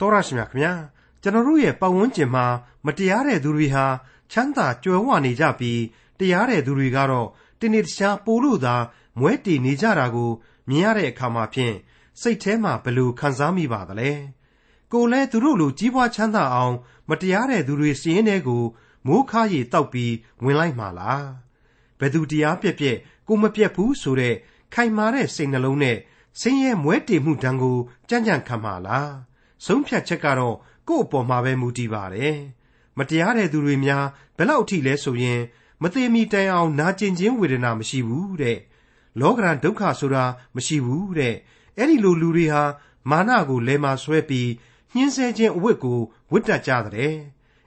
[0.00, 0.72] တော်ရရှိမြခင်ဗျာ
[1.22, 2.46] ကျွန်တော်တို့ရဲ့ပတ်ဝန်းကျင်မှာ
[2.86, 3.86] မတရားတဲ့သူတွေဟာ
[4.32, 5.82] ချမ်းသာကြွယ်ဝနေကြပြီး
[6.18, 7.28] တရားတဲ့သူတွေကတော့
[7.60, 8.76] တနေ့တခြားပိုလို့သာ
[9.18, 10.30] မွဲတည်နေကြတာကို
[10.68, 11.76] မြင်ရတဲ့အခါမှာဖြင့်
[12.20, 14.10] စိတ်ထဲမှာဘလို့ခံစားမိပါသလဲ
[14.92, 16.74] ကိုယ်လဲသူတို့လိုကြီးပွားချမ်းသာအောင်
[17.08, 18.64] မတရားတဲ့သူတွေစီးရင်တဲ့ကို
[19.06, 21.26] မိုးခါရီတောက်ပြီးဝင်လိုက်မှာလား
[21.98, 22.96] ဘယ်သူတရားပြက်ပြက်
[23.28, 24.34] ကိုမပြက်ဘူးဆိုတဲ့
[24.74, 25.96] ခိုင်မာတဲ့စိတ်နှလုံးနဲ့
[26.40, 27.76] ဆင်းရဲမွဲတေမှုတံကို
[28.08, 29.27] ကြံ့ကြံ့ခံမှာလား
[29.64, 30.56] ဆုံးဖြတ်ချက်ကတော့
[30.88, 32.36] ကိုယ့်အပေါ်မှာပဲမူတည်ပါတယ်
[32.98, 34.04] မတရားတဲ့သူတွေများ
[34.36, 35.40] ဘယ်လောက်အထိလဲဆိုရင်
[35.82, 38.58] မသေးမီတိုင်အောင်နာကျင်ခြင်းဝေဒနာမရှိဘူးတဲ့
[39.20, 40.24] လောကရန်ဒုက္ခဆိုတာ
[40.54, 41.34] မရှိဘူးတဲ့
[41.76, 42.62] အဲ့ဒီလိုလူတွေဟာ
[43.10, 44.50] မာနကိုလဲမှာဆွဲပြီး
[44.94, 46.00] ညှင်းဆဲခြင်းအဝတ်ကို
[46.32, 47.14] ဝတ်တတ်ကြတဲ့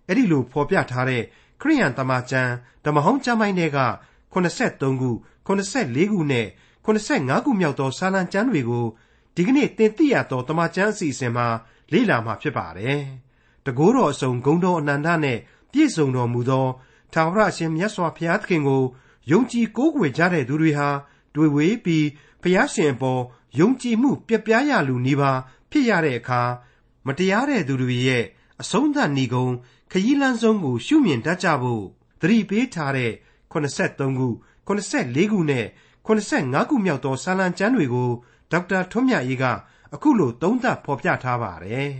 [0.08, 1.24] အဲ့ဒီလိုဖော်ပြထားတဲ့
[1.62, 2.52] ခရိယန်တမန်ကျမ်း
[2.86, 3.80] ဓမ္မဟောင်းကျမ်းပိုင်းတွေက
[4.34, 5.12] 83ခု
[5.48, 6.48] 84ခုနဲ့
[6.86, 8.86] 85ခုမြောက်သောစာလံကျမ်းတွေကို
[9.36, 11.48] ဒီကနေ့သင်သိရသောတမန်ကျမ်းအစီအစဉ်မှာ
[11.92, 13.02] လေ့လာမှာဖြစ်ပါတယ်။
[13.66, 15.40] တကိုးတော်အစုံဂုံတော်အနန္တနဲ့
[15.72, 16.68] ပြည့်စုံတော်မူသော
[17.14, 18.84] ထာဝရအရှင်မြတ်စွာဘုရားသခင်ကို
[19.32, 20.90] ယုံကြည်ကိုးကွယ်ကြတဲ့သူတွေဟာ
[21.36, 22.08] တွေ့ဝေးပြီး
[22.42, 23.22] ဘုရားရှင်အပေါ်
[23.60, 25.32] ယုံကြည်မှုပြပြရလူနေပါ
[25.72, 26.42] ဖြစ်ရတဲ့အခါ
[27.08, 28.24] မတရားတဲ့သူတွေရဲ့
[28.62, 29.48] အဆုံးသတ်ဏီကုံ
[29.92, 31.84] ခရီးလန်းဆုံးကိုရှုမြင်တတ်ကြဖို့
[32.22, 33.12] သတိပေးထားတဲ့
[33.52, 34.28] 83ခု
[34.68, 35.66] 84ခုနဲ့
[36.08, 38.10] 85ခုမြောက်သောစာလံကျမ်းတွေကို
[38.52, 39.46] ဒေါက်တာထွန်းမြတ်အေးက
[39.96, 41.92] အခုလိုသုံးသပ်ဖော်ပြထားပါတယ်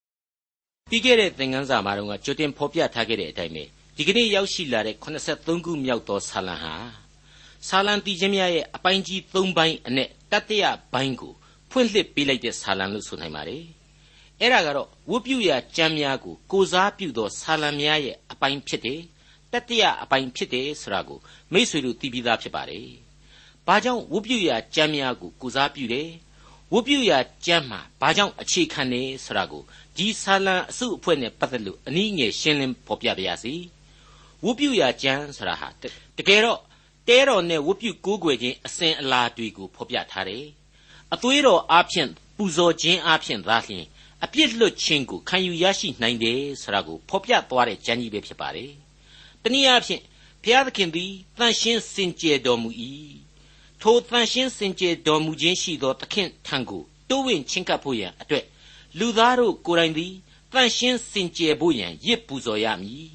[0.90, 3.64] ။ပြီးခဲ့တဲ့သင်ခန်းစာမှာတော့ကြိုတင်ဖော်ပြထားခဲ့တဲ့အတိုင်းပဲ
[3.96, 6.74] ဒီကနေ့ရောက်ရှိလာတဲ့83ခုမြောက်သောစာလံဟာ
[7.68, 11.32] စာလံတီချင်းများရဲ့အပိုင်းကြီး3ပိုင်းအနဲ့တတိယပိုင်းကို
[11.70, 13.64] ဖွင့်လှစ်ပေးလိုက်တဲ့စာလံလို့ဆိုနိုင်ပါတယ်။
[14.40, 19.00] အဲ့ဒါကတော့ဝတ်ပြုရာကျမ်းများကိုကိုစားပြုသောစာလံများရဲ့အပိုင်းဖြစ်တယ်
[19.52, 21.18] တတိယအပိုင်းဖြစ်တယ်ဆိုတာကို
[21.52, 22.88] မိษွေတို့သိပြီးသားဖြစ်ပါတယ်။
[23.66, 26.08] ဘာကြောင့်ဝတ်ပြုရာကျမ်းများကိုကိုစားပြုတယ်
[26.72, 29.62] ဝတ်ပြုရာကျမ်းမှာဘာကြောင့်အခြေခံနေဆိုတာကို
[29.96, 33.54] ဒီဆာလံအစုအဖွဲ့နဲ့ပတ်သက်လို့အနည်းငယ်ရှင်းလင်းဖော်ပြပါရစေ
[34.44, 35.68] ဝတ်ပြုရာကျမ်းဆိုတာဟာ
[36.18, 36.60] တကယ်တော့
[37.08, 40.44] တဲတော်နဲ့ဝတ်ပြုကိုးကွယ်ခြင်းအစဉ်အလာတွေကိုဖော်ပြထားတယ်
[41.14, 43.84] အသွေးတော်အားဖြင့်ပူဇော်ခြင်းအားဖြင့်သာလျှင်
[44.24, 48.72] အပြစ်လွတ်ခြင်းကိုခံယူရရှိနိုင်တယ်ဆိုတာကိုဖော်ပြသွားတဲ့ကျမ်းကြီးပဲဖြစ်ပါတယ်
[49.42, 50.02] တနည်းအားဖြင့်
[50.42, 52.70] ဘုရားသခင်သည်တန်ရှင်းစင်ကြယ်တော်မူ၏
[53.84, 58.44] ထိုတန်ရှင်းစင်ကြယ်တော်မူခြင်းရှိသောသခင်ထံကိုတိုးဝင်ချင်းကပ်ဖို့ရန်အတွက်
[58.98, 60.12] လူသားတို့ကိုယ်တိုင်သည်
[60.52, 63.10] တန်ရှင်းစင်ကြယ်ဖို့ရန်ရစ်ပူဇော်ရမည်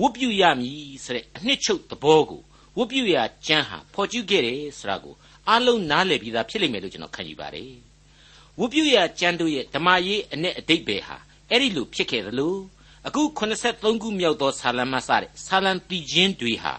[0.00, 2.42] ဝတ်ပြုရမည်ဆိုတဲ့အနှစ်ချုပ်သဘောကို
[2.76, 5.14] ဝတ်ပြုရာကျမ်းဟာဖော်ကျူးခဲ့တယ်ဆိုတာကို
[5.48, 7.72] အားလုံးနားလည်ပြီးသားဖြစ်လိမ့်မယ်လို့ကျွန်တော်ခံယူပါတယ်
[8.58, 11.16] ဝတ်ပြုရာကျမ်းတို့ရဲ့ဓမ္မရေးအ내အတိတ်ပဲဟာ
[11.50, 12.56] အဲ့ဒီလိုဖြစ်ခဲ့သလို
[13.06, 16.74] အခု83ခုမြောက်သောဆာလံမှစတဲ့ဆာလံတီချင်းတွေဟာ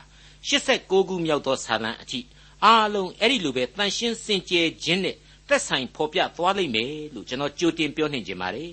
[0.48, 2.20] 86ခုမြောက်သောဆာလံအထိ
[2.66, 5.16] အားလုံးအဲ့ဒီလိုပဲတန်ရှင်းစင်ကြယ်ခြင်းနဲ့
[5.48, 8.72] သက်ဆိုင်ဖော်ပြသွားလိမ့်မယ်လို့ကျွန်တော်ကြိုတင်ပြောနှင်ခြင်းပါတယ်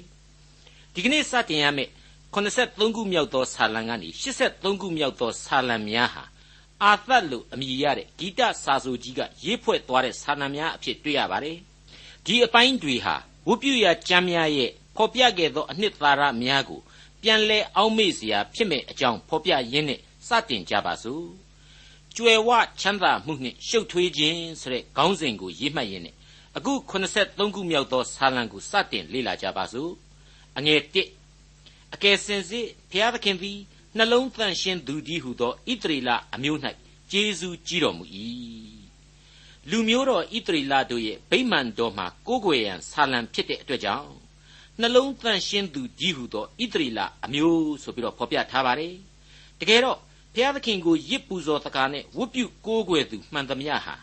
[0.95, 1.91] ဒီကနေ့စတင်ရမယ့်
[2.35, 6.25] 83ခုမြောက်သောဆာလံကနေ83ခုမြောက်သောဆာလံများဟာ
[6.83, 11.59] အာသတ်လို့အမည်ရတဲ့ဂီတစာဆိုကြီးကရေးဖွဲ့သွားတဲ့ဆာလံများအဖြစ်တွေ့ရပါတယ်
[12.27, 13.17] ဒီအပိုင်းတွေဟာ
[13.49, 16.81] ဝုပြရကျမ်းများရဲ့ဖော်ပြခဲ့သောအနှစ်သာရများကို
[17.23, 21.46] ပြန်လဲအောက်မေ့စရာဖြစ်မဲ့အကြောင်းဖော်ပြရင်းနဲ့စတင်ကြပါစို့
[22.17, 22.51] ကြွယ်ဝ
[22.81, 26.15] ချမ်းသာမှုနှင့်ရှုပ်ထွေးခြင်းဆိုတဲ့ခေါင်းစဉ်ကိုရေးမှတ်ရင်းနဲ့
[26.57, 29.91] အခု83ခုမြောက်သောဆာလံကိုစတင်လေ့လာကြပါစို့
[30.59, 30.81] အငယ်
[31.35, 33.59] 1အကယ်စင်စစ်ဘုရားသခင်သည်
[33.97, 36.59] နှလုံးသန့်ရှင်းသူကြီးဟုသောဣသရေလအမျိုး၌
[37.13, 38.05] ကျေးဇူးကြီးတော်မူ၏
[39.71, 44.11] လူမျိုးတော်ဣသရေလတို့ရဲ့ဗိမာန်တော်မှာကိုးကွယ်ရန်ဆာလံဖြစ်တဲ့အတွက်ကြောင့်
[44.81, 48.95] နှလုံးသန့်ရှင်းသူကြီးဟုသောဣသရေလအမျိုးဆိုပြီးတော့ဖော်ပြထားပါတယ်
[49.61, 49.99] တကယ်တော့
[50.37, 53.95] ဘုရားသခင်ကိုရစ်ပူဇော်တကားနဲ့ဝတ်ပြုကိုးကွယ်သူမှန်သမျှဟာ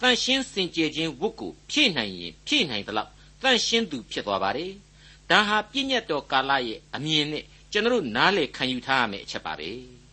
[0.00, 3.10] တန်ရှင်းစင်ကြယ်ခြင်းဝတ်ကိုဖြည့်နိုင်ရင်ဖြည့်နိုင်သလောက်
[3.42, 4.72] တန်ရှင်းသူဖြစ်သွားပါတယ်။
[5.30, 9.70] ဒါဟာပြည့်ညတ်တော်ကာလရဲ့အမြင်နဲ့ကျွန်တော်နားလေခံယူထားရမယ့်အချက်ပါပဲ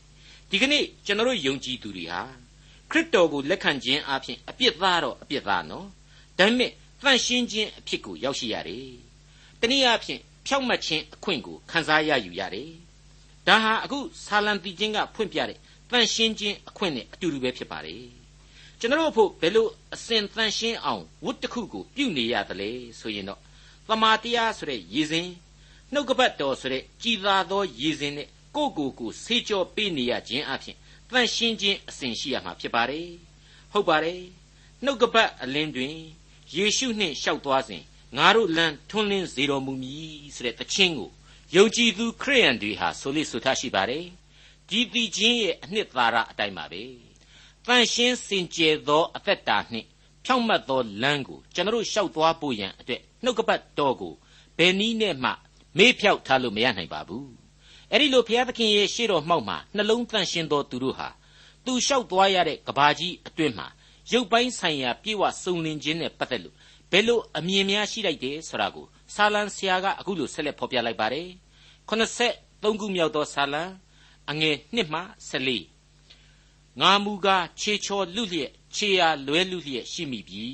[0.49, 2.21] ။ဒီကနေ့ကျွန်တော်ယုံကြည်သူတွေဟာ
[2.91, 5.87] ခရစ်တော်ကိုလက်ခံခြင်းအပြင်အပြစ်သားတော့အပြစ်သားနော်။
[6.37, 6.71] ဒါပေမဲ့
[7.01, 8.89] တန်ရှင်းခြင်းအဖြစ်ကိုရောက်ရှိရတယ်။
[9.59, 12.71] တနည်းအားဖြင့်ဖြောက်မှတ်ခြင်းအခွင့်ကိုခံစားရယူရတယ်။
[13.47, 15.57] ဒါဟာအခုဆာလံတီချင်းကဖွင့်ပြတဲ့
[15.91, 18.03] တန်ရှင်းခြင်းအခွင့်နဲ့အတူတူပဲဖြစ်ပါတယ်
[18.79, 23.39] ကျွန်တော်တို့ဖို့ဘယ်လိုအစဉ်တန်ရှင်းအောင်ဝတ်တစ်ခုကိုပြုနေရသလဲဆိုရင်တော့
[23.87, 25.27] သမာတရားဆိုတဲ့ရည်စဉ်
[25.93, 30.77] နှုတ်ကပတ်တော်ဆိုတဲ့ကြည်သာသောရည်စဉ်နဲ့ကိုယ့်ကိုယ်ကိုဆေးကြောပေးနေရခြင်းအပြင်
[31.09, 33.09] တန်ရှင်းခြင်းအစဉ်ရှိရမှာဖြစ်ပါတယ်
[33.71, 34.21] ဟုတ်ပါတယ်
[34.83, 35.95] နှုတ်ကပတ်အလင်းတွင်
[36.55, 37.83] ယေရှုနှင့်လျှောက်သွားစဉ်
[38.17, 41.09] ငါတို့လမ်းထွန်းလင်းစေတော်မူမည်ဆိုတဲ့တခြင်းကို
[41.55, 44.05] ယုံကြည်သူခရိယန်တွေဟာဆိုလိဆိုထားရှိပါတယ်
[44.69, 46.83] ဒီတည်ခြင်းရဲ့အနှစ်သာရအတိုင်းပါပဲ
[47.67, 49.87] တန်ရှင်းစင်ကြယ်သောအသက်တာနှင့်
[50.25, 54.13] ဖြောင့်မတ်သောလမ်းကိုကျွန်တော်ရှောက်သွားဖို့ရန်အတွက်နှုတ်ကပတ်တော်ကို
[54.57, 55.31] ဘယ်နည်းနဲ့မှ
[55.77, 57.29] မေ့ဖြောက်ထားလို့မရနိုင်ပါဘူး
[57.91, 61.07] အဲ့ဒီလိုဘုရားသခင်ရဲ့ရှေ့တော်မှောက်မှာနှလုံးသန့်ရှင်းသောသူတို့ဟာ
[61.65, 63.67] သူလျှောက်သွားရတဲ့ကဘာကြီးအတွင်းမှာ
[64.11, 66.55] ရုပ်ပိုင်းဆိုင်ရာပြေဝစုံလင်ခြင်းနဲ့ပတ်သက်လို့
[66.91, 68.85] ဘယ်လိုအမြင်များရှိလိုက်တယ်ဆိုတာကို
[69.15, 71.27] ဆာလံဆရာကအခုလိုဆက်လက်ဖော်ပြလိုက်ပါတယ်
[71.89, 73.63] 83ခုမြောက်သောဆာလံ
[74.29, 75.01] အငယ်1မှ
[75.79, 80.45] 14ငါမူကားခြေချော်လူလျက်ခြေရာလွဲလူလျက်ရှိမိပြီ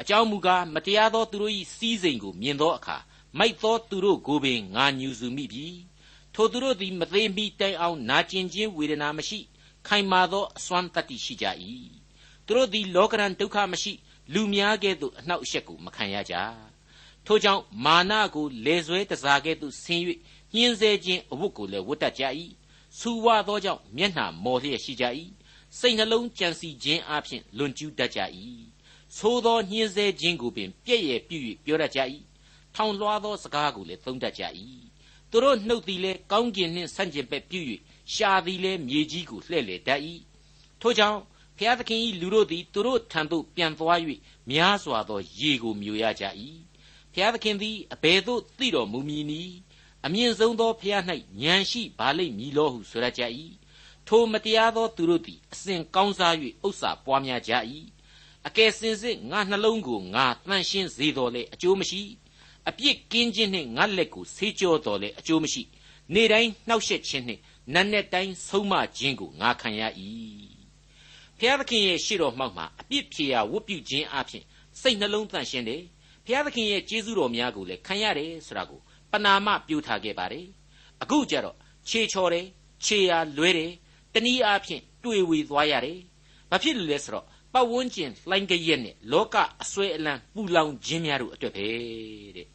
[0.00, 2.96] အကြောင်းမူကားမတရားသောသူတို့၏စီးစိမ်ကိုမြင်သောအခါ
[3.38, 5.66] မိုက်သောသူတို့ကိုပင်ငါညူစုမိပြီ
[6.34, 9.38] ထိုသူတို့သည်မသေးမီတိုင်အောင်နာကျင်ခြင်းဝေဒနာမရှိ
[9.86, 11.46] ခိုင်မာသောအစွမ်းတတ္တိရှိကြ၏
[12.46, 13.92] သူတို့သည်လောကရန်ဒုက္ခမရှိ
[14.32, 16.34] လူများကဲ့သို့အနှောက်အယှက်ကိုမခံရကြ
[17.26, 20.02] ထို့ကြောင့်မာနကိုလေဆွဲတစားကဲ့သို့ဆင်း၍
[20.54, 22.22] ညှင်းဆဲခြင်းအဝတ်ကိုလည်းဝတ်တတ်ကြ၏
[22.98, 25.04] ဆူဝါသောကြောင့်မျက်နှာမော်လျက်ရှိကြ၏
[25.78, 28.20] စိတ်နှလုံးကြံစီခြင်းအပြင်လွန်ကျူးတတ်ကြ၏
[29.18, 32.00] သို့သောညှင်းဆဲခြင်းကိုပင်ပြည့်ရဲ့ပြု၍ပြောတတ်ကြ၏
[32.74, 34.42] ထောင်လွှားသောစကားကိုလည်းသုံးတတ်ကြ၏
[35.30, 37.60] သူတို့နှုတ်သည်လည်းကောင်းကျင်နှင့်ဆန့်ကျင်ဘက်ပြု၍
[38.14, 40.00] ရှာသည်လည်းမြေကြီးကိုလှဲ့လေတတ်၏
[40.80, 41.20] ထို့ကြောင့်
[41.58, 43.98] ဖျားသခင်၏လူတို့သည်သူတို့ထံသို့ပြန်သွား၍
[44.50, 46.24] များစွာသောရေကိုမြူရကြ၏
[47.14, 49.54] ဖျားသခင်သည်အဘယ်သို့သိတော်မူမည်နည်း
[50.06, 51.02] အမြင့်ဆုံးသောဖျား၌
[51.42, 53.22] ဉာဏ်ရှိပါလိမ့်မည်လောဟုဆိုရကြ၏
[54.08, 56.34] ထိုမတရားသောသူတို့သည်အစဉ်ကောင်းစား၍
[56.66, 57.52] ဥစ္စာပွားများကြ၏
[58.46, 62.02] အကယ်စင်စစ်ငါနှလုံးကိုငါတန့်ရှင်းစေတော်လေအကျိုးမရှိ
[62.68, 65.62] အပြစ်ကင်းခြင်းနှင့်ငါလက်ကိုဆေးကြောတော်လေအကျိုးမရှိ
[66.14, 67.40] နေ့တိုင်းနှောက်ယှက်ခြင်းနှင့်
[67.72, 69.82] နတ်နဲ့တိုင်းဆုံးမခြင်းကိုငါခံရ၏
[71.38, 74.44] ဖျားသခင်ရဲ့ရှေ့တော်မှောက်မှာအပြစ်ဖြေရာဝတ်ပြုခြင်းအပြင်
[74.80, 75.82] စိတ်နှလုံးတန့်ရှင်းတယ်
[76.26, 78.80] ဖျားသခင်ရဲ့ကျေးဇူးတော်များကိုလည်းခံရတယ်ဆိုတာကို
[79.14, 80.46] ပနာမပြုထားခဲ့ပါတယ်
[81.02, 81.56] အခုကျတော့
[81.88, 82.46] ခြေချော်တယ်
[82.84, 83.72] ခြေရာလွဲတယ်
[84.14, 85.98] တနည်းအားဖြင့်တွေ့ဝေသွားရတယ်
[86.50, 91.66] ဘာဖြစ်လို့လဲဆိုတော့ပတ်ဝန်းကျင်လှိုင်းကြရက်နဲ့လောကအစွဲအလန်းပူလောင်ခြင်းများတို့အတွက်ပဲ
[92.36, 92.46] တဲ့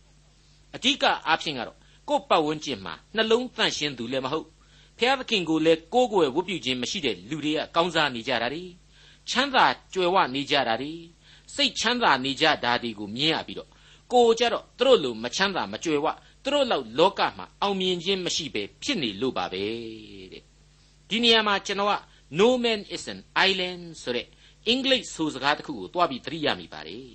[0.76, 1.78] အဓိကအားဖြင့်ကတော့
[2.10, 4.48] ကိုယ့်ပတ်ဝန်းကျင်မှာနှလုံးသန့်ရှင်းသူလည်းမဟုတ်
[5.00, 8.64] ဖျားသခင်ကိုလည်းကိုးကွယ်ဝတ်ပြုခြင်းမရှိတဲ့လူတွေကကောင်းစားနေကြတာ ड़ी
[9.30, 10.94] ချမ်းသာကြွယ်ဝနေကြတာ ड़ी
[11.56, 13.70] စိတ်ချမ်းသာနေကြတာဒီကိုမြင်ရပြီးတော့
[14.14, 16.08] ကိုကြတော့သူတို့လိုမချမ်းသာမကြွယ်ဝ
[16.44, 19.64] သူတို့လောက်လောကမှာအောင်မြင်ခြင်းမရှိပဲဖြစ်နေလို့ပါပဲ
[20.32, 20.44] တဲ့
[21.10, 21.96] ဒီနေရာမှာကျွန်တော်က
[22.40, 24.28] no man is an island ဆိုတဲ့
[24.68, 27.14] အင်္ဂလိပ်ဆိုစကားတစ်ခုကိုတွားပြီးသတိရမိပါတယ်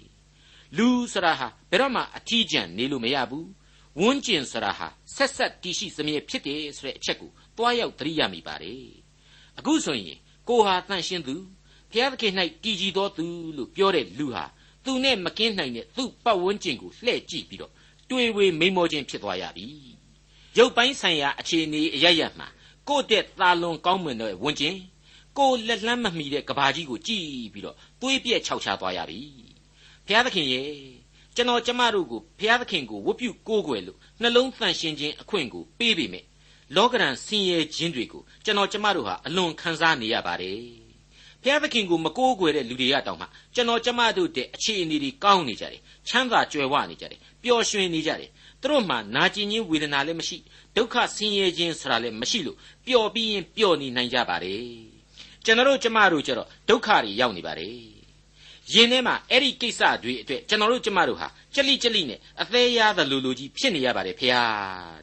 [0.76, 3.48] လူဆိုတာဟာဘယ်တော့မှအထီးကျန်နေလို့မရဘူး
[4.00, 8.86] ဝန်းကျင်ဆိုတာဟာဆက်ဆက်တည်ရှိစမြဲဖြစ်တယ်ဆိုတဲ့အချက်ကိုတွားရောက်သတိရမိပါတယ်
[9.58, 10.18] အခုဆိုရင်
[10.48, 11.34] ကိုဟာတန့်ရှင်းသူ
[11.90, 12.32] ဘုရားသခင်၌
[12.62, 13.26] တည်ကြည်တော်သူ
[13.56, 14.44] လို့ပြောတဲ့လူဟာ
[14.84, 17.72] သူနဲ့မကင်းနိုင်တဲ့သူ့ပတ်ဝန်းကျင်ကိုလှည့်ကြည့်ပြီးတော့
[18.10, 19.66] တွေ့ဝေမိန်မောခြင်းဖြစ်သွားရပြီ
[20.58, 22.48] ရုပ်ပိုင်းဆိုင်ရာအခြေအနေအရရမှာ
[22.88, 24.76] ကိုယ့်တဲ့သာလွန်ကောင်းမွန်တဲ့ဝန်းကျင်
[25.38, 29.20] ကိုလက်လှမ်းမမီတဲ့ကဘာကြီးကိုကြည့်ပြီးတော့သွေးပြက်ခြောက်ချသွားရပြီ
[30.06, 30.68] ဘုရားသခင်ရဲ့
[31.34, 36.24] ကျွန်တော်ကျမတို့ကိုဘုရားသခင်ကိုဝတ်ပြုကိုးကွယ်လို့နှလုံးသန့်ရှင်းခြင်းအခွင့်ကိုပေးပေမဲ့
[36.76, 40.83] လောကရန်ဆင်းရဲခြင်းတွေကိုကျွန်တော်ကျမတို့ဟာအလွန်ခံစားနေရပါတယ်
[41.44, 48.30] ဘုရားသခင်ကိုမကိုးကွယ်တဲ့လူတွေကတောင်မှကျွန်တော်ကျမတို့တဲ့အခြေအနေတွေကောင်းနေကြတယ်ချမ်းသာကြွယ်ဝနေကြတယ်ပျော်ရွှင်နေကြတယ်
[48.60, 50.36] သူတို့မှနာကျင်ခြင်းဝေဒနာလည်းမရှိ
[50.76, 52.56] ဒုက္ခဆင်းရဲခြင်းဆိုတာလည်းမရှိလို့
[52.86, 54.64] ပျော်ပြီးရင်ပျော်နေနိုင်ကြပါတယ်
[55.44, 57.74] ကျွန်တော်တို့ကျမတို့ကျတော့ဒုက္ခတွေရောက်နေပါတယ်
[58.72, 64.44] ယင်ထဲမှာအဲ့ဒီကိစ္စတွေအတွက်ကျွန်တော်တို့ကျမတို့ဟာကြလိကြလိနဲ့အသေးရသလိုလိုကြီးဖြစ်နေရပါတယ်ဖေဟာ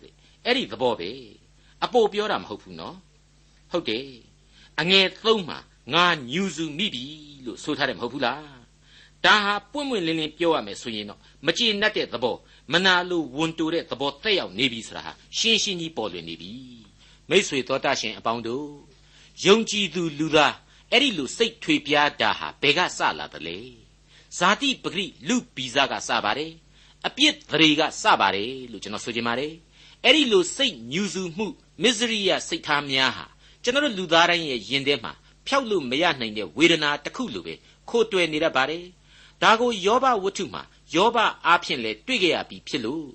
[0.04, 0.14] တဲ့
[0.45, 1.10] အဲ့ဒီသဘောပဲ
[1.83, 2.95] အပိုပြောတာမဟုတ်ဘူးနော်
[3.71, 4.06] ဟုတ်တယ်
[4.80, 5.60] အငယ်သုံးမှာ
[5.94, 7.06] ငါညူစုမိပြီ
[7.45, 8.61] လို့ဆိုထားတယ်မဟုတ်ဘူးလား
[9.26, 12.35] ဒါဟာပွင့်ပွင့်လင်းလင်းပြောရမယ်ဆိုရင်တော့မကြည်နပ်တဲ့သဘော
[12.71, 16.52] မနာလိုဝန်တိုတဲ့သဘောတက်ရောက်နေပြီဆိုတာဟာရှင်းရှင်းကြီးပေါ်လွင်နေပြီ
[17.30, 18.68] မိษွေတော်တတ်ရှင်အပေါင်းတို့
[19.45, 20.56] ယုံကြည်သူလူသား
[20.92, 23.57] အဲ့ဒီလိုစိတ်ထွေပြားတာဟာဘယ်ကစလာသလဲ
[24.38, 26.52] ဇာတိပဂရိလူဗီဇကစပါတယ်
[27.07, 29.54] အပြစ်သရေကစပါတယ်လို့ကျွန်တော်ဆိုချင်ပါတယ်
[30.06, 31.47] အဲ့ဒီလိုစိတ်ညူစုမှု
[31.83, 33.26] မစ္စရိယစိတ်ထားများဟာ
[33.64, 35.14] ကျွန်တော်လူသားတိုင်းရဲ့ယင်ထဲမှာ
[35.48, 37.54] ဖြောက်လို့မရနိုင်တဲ့ဝေဒနာတစ်ခုလိုပဲ
[37.90, 38.83] ခိုးတွယ်နေတတ်ပါတယ်။
[39.44, 40.64] ဒါကိုယောဘဝတ္ထုမှာ
[40.95, 43.06] ယောဘအားဖြင့်လဲတွေ့ကြရပြီးဖြစ်လို့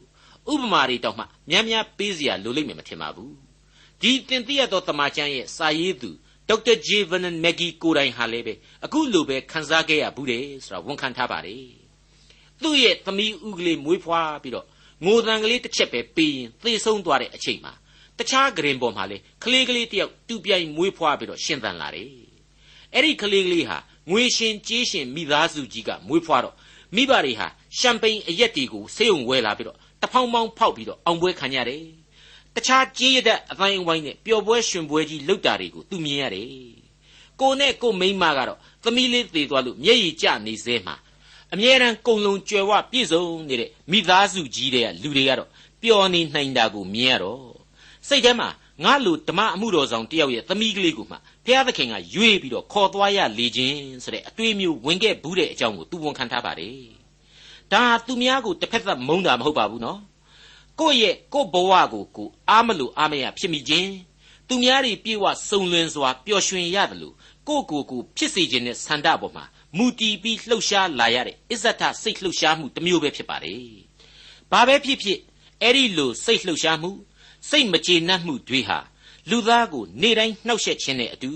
[0.52, 3.32] ဥပမာတွေတောင်မှများများပေးစရာလိုလိမ့်မယ်မထင်ပါဘူး။
[4.00, 6.10] ဒီတင်ပြရသောတမန်ကျမ်းရဲ့စာရေးသူ
[6.48, 8.54] ဒေါက်တာဂျေဗန်မက်ဂီကိုတိုင်ဟာလည်းပဲ
[8.84, 11.64] အခုလိုပဲခန်းစားခဲ့ရဘူးတယ်ဆိုတာဝန်ခံထားပါတယ်။
[12.62, 14.66] သူ့ရဲ့သမီးဦးကလေးမွေးဖွားပြီးတော့
[15.04, 17.72] ငိုတန်ကလေးတစ်ချက်ပဲပေးရင်သေဆုံးသွားတဲ့အချိန်မှာ
[18.18, 22.08] တခြားဂရင်ပေါ်မှာလေကလေးကလေးတယောက်တူပြိုင်မွေးဖွားပြီးတော့ရှင်သန်လာတယ်
[22.94, 23.78] အဲ့ဒီကလေးကလေးဟာ
[24.10, 26.54] ငွေရှင်ကြေးရှင်မိသားစုကြီးကမွေးဖွားတော့
[26.94, 31.82] မိဘတွေဟာရှမ်ပိန်အရက်တွေကိုဆေးုံဝဲလာပြီးတော့တဖောင်းပေါင်းဖောက်ပြီးတော့အောင်ပွဲခံရတယ်
[32.54, 36.48] တခြားကြေးရတဲ့အတိုင်းအဝိုင်းနဲ့ပျော်ပွဲရွှင်ပွဲကြီးလုပ်တာတွေကိုသူမြင်ရတယ်
[37.40, 40.94] ကိုနဲ့ကိုမိန်းမကတော့သမီးလေးသေးသွားလို့မျက်ရည်ကျနေစဲမှာ
[41.52, 45.50] အအမြဲတမ်းကုံလုံးကြွယ်ဝပြည့်စုံနေတဲ့မိသားစုကြီးတွေကလူတွေကတော့
[45.82, 47.55] ပျော်နေနိုင်တာကိုမြင်ရတော့
[48.08, 48.48] စိတ်ထဲမှာ
[48.84, 56.76] ငါလိုဓမ္မအမှုတော်ဆောင်တယောက်ရဲ့သမီးကလေးကိုမှဘုရားသခင်ကရွေးပြီးတော့ခေါ်သွားရလေခြင်းဆိုတဲ့အတွေ့အမျိုးဝင်ခဲ့ဘူးတဲ့အကြောင်းကိုသူဝန်ခံထားပါတယ်
[57.72, 60.00] ဒါဟာသူများကိုတစ်ဖက်သက်မုန်းတာမဟုတ်ပါဘူးနော်
[60.80, 63.90] ကိုယ့်ရဲ့ကိုယ့်ဘဝကိုကိုအားမလို့အားမရဖြစ်မိခြင်း
[64.48, 67.14] သူများတွေပြေဝစုံလင်စွာပျော်ရွှင်ရတယ်လို့
[67.48, 69.44] ကိုယ့်ကိုယ်ကိုဖြစ်စေခြင်းနဲ့ဆန္ဒပေါ်မှာ
[69.76, 73.60] မူတည်ပြီးလှုပ်ရှားလာရတဲ့အစ္ဆထစိတ်လှုပ်ရှားမှုတစ်မျိုးပဲဖြစ်ပါတယ်။
[74.52, 75.18] ဘာပဲဖြစ်ဖြစ်
[75.62, 76.90] အဲ့ဒီလိုစိတ်လှုပ်ရှားမှု
[77.48, 78.78] စိတ်မကျေနပ်မှုတွေဟာ
[79.30, 81.32] လူသားကိုနေ့တိုင်းနှောက်ယှက်ခြင်းနဲ့အတူ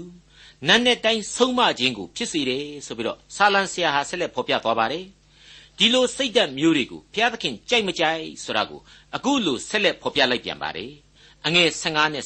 [0.66, 5.04] နတ်နဲ့တိုင်းဆုံးမခြင်းကိုဖြစ်စေတယ်ဆိုပြီးတော့ဆာလံဆရာဟာဆက်လက်ဖော်ပြသွားပါတယ်။
[5.78, 8.80] ဒီလိုစိတ်ဓာတ်မျိုးတွေကိုဘုရားသခင်ကြိုက်မကြိုက်ဆိုတာကို
[9.16, 10.90] အခုလိုဆက်လက်ဖော်ပြလိုက်ပြန်ပါတယ်။
[11.46, 12.24] အငယ်15နဲ့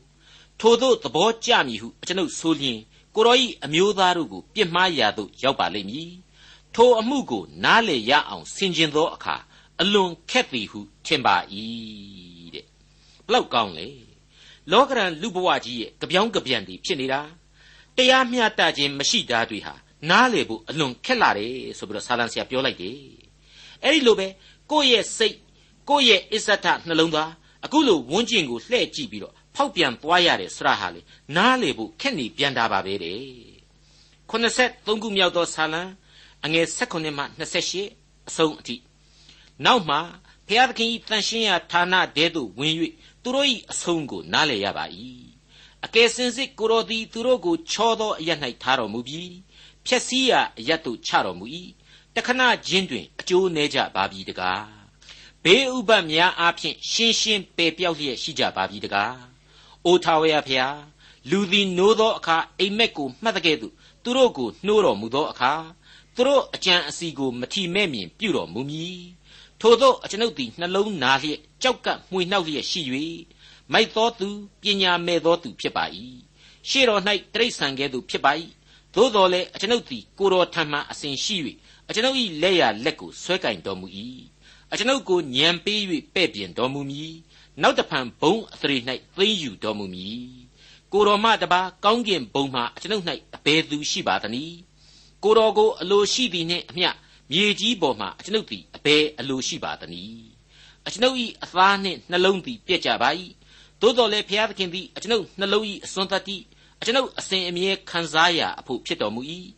[0.00, 2.78] 16ထို့သောသဘောကြမည်ဟုကျွန်ုပ်ဆိုလျင်
[3.14, 6.10] ကိုရောဤအမျိုးသားတို့ကိုပြစ်မှားရာသို့ရောက်ပါလိမ့်မည်
[6.74, 9.36] ထိုအမှုကိုနားလေရအောင်ဆင်ခြင်သောအခါ
[9.80, 12.35] အလွန်ခက်သည်ဟုထင်ပါ၏တဲ့
[13.26, 13.88] ဘလောက်ကောင်းလဲ
[14.72, 17.20] လောကရန်လူဘဝကြီးရဲ့ကြပြောင်းကြပြန်တည်ဖြစ်နေတာ
[17.96, 19.74] တရားမျှတခြင်းမရှိတာတွေဟာ
[20.10, 22.98] နားလေဖို့အလွန်ခက်လာတယ်ဆိုပြီးတော့ဆာလံဆရာပြောလိုက်တယ်
[23.82, 24.26] အဲ့ဒီလိုပဲ
[24.70, 25.36] ကိုယ့်ရဲ့စိတ်
[25.88, 27.30] ကိုယ့်ရဲ့အစ္ဆထနှလုံးသား
[27.64, 31.00] အခုလိုဝန်းကျင်ကိုလှည့်ကြည့်ပြီးတော့ဖောက်ပြန်သွားရတယ်ဆရာဟာလေ
[31.36, 33.20] နားလေဖို့ခက်နေပြန်တာပါပဲတဲ့
[34.30, 35.82] 83ခုမြောက်သောဆာလံ
[36.44, 38.76] အငယ်16မှ28အဆုံးအထိ
[39.64, 39.96] နောက်မှ
[40.48, 42.74] ဖျားသခင်ဤတန်ရှင်းရာဌာနတဲသို့ဝင်၍
[43.26, 44.84] သူတို့၏အဆုံးကိုနားလည်ရပါ၏
[45.84, 48.30] အကယ်စင်စစ်ကိုတော်သည်သူတို့ကိုချောသောအရ၌
[48.62, 49.34] ထားတော်မူပြီး
[49.86, 51.46] ဖြက်စီးရာအရသို့ချတော်မူ၏
[52.14, 54.66] တခဏချင်းတွင်အကျိုးနည်းကြပါပြီတကား
[55.44, 59.16] ဘေးဥပတ်များအားဖြင့်ရှင်းရှင်းပယ်ပြောက်လျက်ရှိကြပါပြီတကား
[59.86, 60.76] အိုထာဝရဖျား
[61.30, 65.52] လူသည်နိုးသောအခါအိမ်မက်ကိုမှတ်တဲ့ကဲ့သို့သူတို့ကိုနှိုးတော်မူသောအခါ
[66.14, 69.00] သူတို့အကြံအစီကိုမထီမဲ့မြင်ပြုတော်မူမည်
[69.60, 72.80] ထို့သောအကျွန်ုပ်သည်နှလုံးနာလျက်ကြောက်ကပ်မှွေနှောက်လျက်ရှိ၍
[73.72, 74.28] မိုက်သောသူ
[74.62, 75.84] ပညာမဲ့သောသူဖြစ်ပါ၏
[76.68, 77.02] ရှေ့တော်၌
[77.34, 78.32] တိရစ္ဆာန်ကဲ့သို့ဖြစ်ပါ၏
[78.94, 81.36] သို့တော်လည်းအကျွန်ုပ်သည်ကိုတော်ထံမှအစဉ်ရှိ၍
[81.88, 83.86] အကျွန်ုပ်၏လက်ရလက်ကိုဆွဲကင်တော်မူ၏
[84.72, 85.80] အကျွန်ုပ်ကိုညံပေး၍
[86.14, 87.14] ပဲ့ပြင်တော်မူမည်
[87.62, 88.76] နောက်တဖန်ဘုံအသရေ၌
[89.16, 90.26] သိမ့်ယူတော်မူမည်
[90.92, 94.56] ကိုတော်မှတပါကောင်းကင်ဘုံမှအကျွန်ုပ်၌အဘယ်သူရှိပါသနည်း
[95.22, 96.90] ကိုတော်ကိုအလိုရှိသည်နှင့်အမျှ
[97.32, 100.28] မြေကြီးပေါ်မှအကျွန်ုပ်သည်အဘယ်အလိုရှိပါသနည်း
[100.86, 103.10] အကျွန်ုပ်၏အသားနှင့်နှလုံးသည်ပြက်ကြပါ၏
[103.80, 106.36] သို့တော်လည်းဘုရားသခင်သည်အကျွန်ုပ်နှလုံး၏အစွမ်းတတ္တိ
[106.80, 109.22] အကျွန်ုပ်အစဉ်အမြဲခံစားရာအဖို့ဖြစ်တော်မူ၏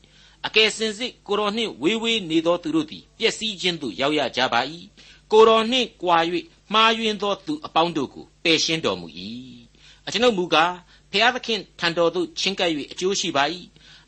[0.47, 4.61] အကယ်စင်စစ်ကိုတော်နှင့်ဝေးဝေးနေသောသူတို့သည်ပျက်စီးခြင်းသို့ရောက်ရကြပါ၏
[5.33, 6.19] ကိုတော်နှင့်ကြွာ၍
[6.73, 9.07] မှားယွင်းသောသူအပေါင်းတို့ကိုပယ်ရှင်းတော်မူ၏
[10.07, 10.75] အကျွန်ုပ်မူကား
[11.11, 13.45] ဖျားသခင်ထံတော်သို့ချဉ်ကပ်၍အကျိုးရှိပါ၏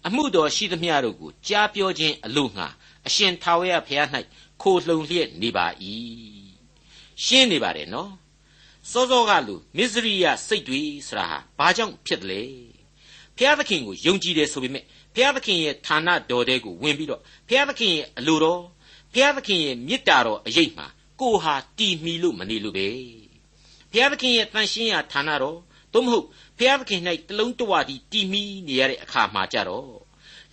[0.06, 2.66] အမှုတော်ရှိသမျှတို့ကိုကြားပြောခြင်းအလို့ငှာ
[3.07, 4.09] အရှင်ထာဝရဘုရား၌
[4.62, 5.66] ခိုလှုံလျက်နေပါ၏
[7.25, 8.12] ရှင်းနေပါတယ်နော်
[8.90, 12.42] စောစောကလူမစ္စရိယစိတ်တွေဆိုတာဟာဘာကြောင့်ဖြစ်တယ်လဲ
[13.37, 18.62] ဘုရားသခင်ကိုယုံကြည်တယ်ဆိုပေမဲ့ဘုရားသခင်ရဲ့ဌာနတော်တဲကိုဝင်ပြီးတော့ဘုရားသခင်ရဲ့အလိုတော်
[19.14, 20.87] ဘုရားသခင်ရဲ့မေတ္တာတော်အရေးမှာ
[21.21, 22.88] ကိုဟာတီမီလို့မနေလို့ပဲ
[23.92, 25.59] ဘုရားသခင်ရဲ့တန်ရှင်းရာဌာနတော်
[25.92, 26.26] သို့မဟုတ်
[26.59, 29.90] ဘုရားသခင်၌တလုံးတဝတီတီမီနေရတဲ့အခါမှာကြတော့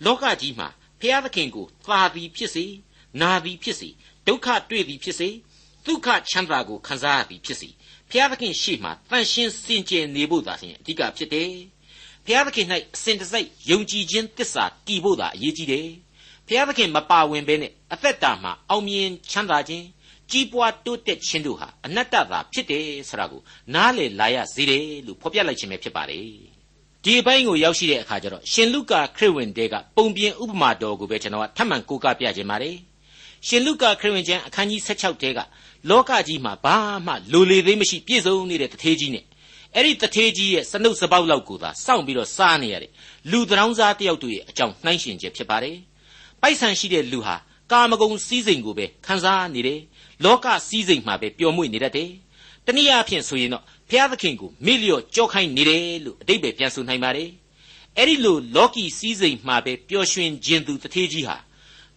[0.04, 0.68] လောကကြီးမှာ
[1.00, 2.64] ဘုရားသခင်ကိုသာသည်ဖြစ်စေ
[3.20, 3.88] နာသည်ဖြစ်စေ
[4.26, 5.28] ဒုက္ခတွေ့သည်ဖြစ်စေ
[5.86, 7.68] ဒုက္ခချမ်းသာကိုခံစားရသည်ဖြစ်စေ
[8.10, 11.50] ဘုရားသခင်ရှေ့မှာတန်ရှင်းစင်ကြယ်နေဖို့သာလျှင်အဓိကဖြစ်တယ်
[12.24, 15.88] ဘုရားသခင်၌အစဉ်တစိုက်ယုံကြည်ခြင်းတစ္ဆာတည်ဖို့သာအရေးကြီးတယ်
[16.46, 19.84] ဘုရားသခင်မပါဝင်ဘဲနဲ့အသက်တာမှာအောင်မြင်ချမ်းသာခြင်း
[20.30, 23.40] ကြီးပွားတိုးတက်ခြင်းတို့ဟာအနတ္တသာဖြစ်တယ်ဆိုတာကို
[23.74, 26.57] နားလည်လာရစေတယ်လို့ဖော်ပြလိုက်ခြင်းပဲဖြစ်ပါတယ်
[27.04, 32.76] ဒီအပိုင်းကိုရောက်ရှိတဲ့အခါကျတော့ရှင်လုကာခရစ်ဝင်တဲကပုံပြင်ဥပမာတော်ကိုပဲကျွန်တော်ကထပ်မံကိုးကားပြခြင်းပါတယ်
[33.46, 35.40] ရှင်လုကာခရစ်ဝင်ကျမ်းအခန်းကြီး16တဲက
[35.90, 36.76] လောကကြီးမှာဘာ
[37.06, 39.24] မှလိုလေသေးမရှိပြည့်စုံနေတဲ့တထေးကြီးနဲ့
[39.74, 42.90] အဲ့ဒီတထေးကြီးရဲ့စနှုတ်စပေါက်လောက်ကိုသာစောင့်ပြီးတော့စားနေရတဲ့
[43.30, 45.76] လူတရောင်းစားတယောက်တို့ရဲ့အကြောင်းနှိုင်းရှင်ချက်ဖြစ်ပါတယ်
[46.42, 47.36] ပိုက်ဆံရှိတဲ့လူဟာ
[47.72, 49.80] ကာမဂုဏ်စည်းစိမ်ကိုပဲခံစားနေတယ်
[50.24, 52.10] လောကစည်းစိမ်မှာပဲပျော်မွေ့နေတတ်တယ်။
[52.66, 57.30] တနည်းအားဖြင့်ဆိုရင်တော့ ဘုရားသခင်ကိုမေ့လျော့ကြောခိုင်းနေတယ်လို့အတိတ်ပဲပြန်ဆိုနိုင်ပါတယ်။
[57.98, 61.36] အဲ့ဒီလိုလောကီစည်းစိမ်မှာပဲပျော်ရွှင်ခြင်းသူတထေးကြီးဟာ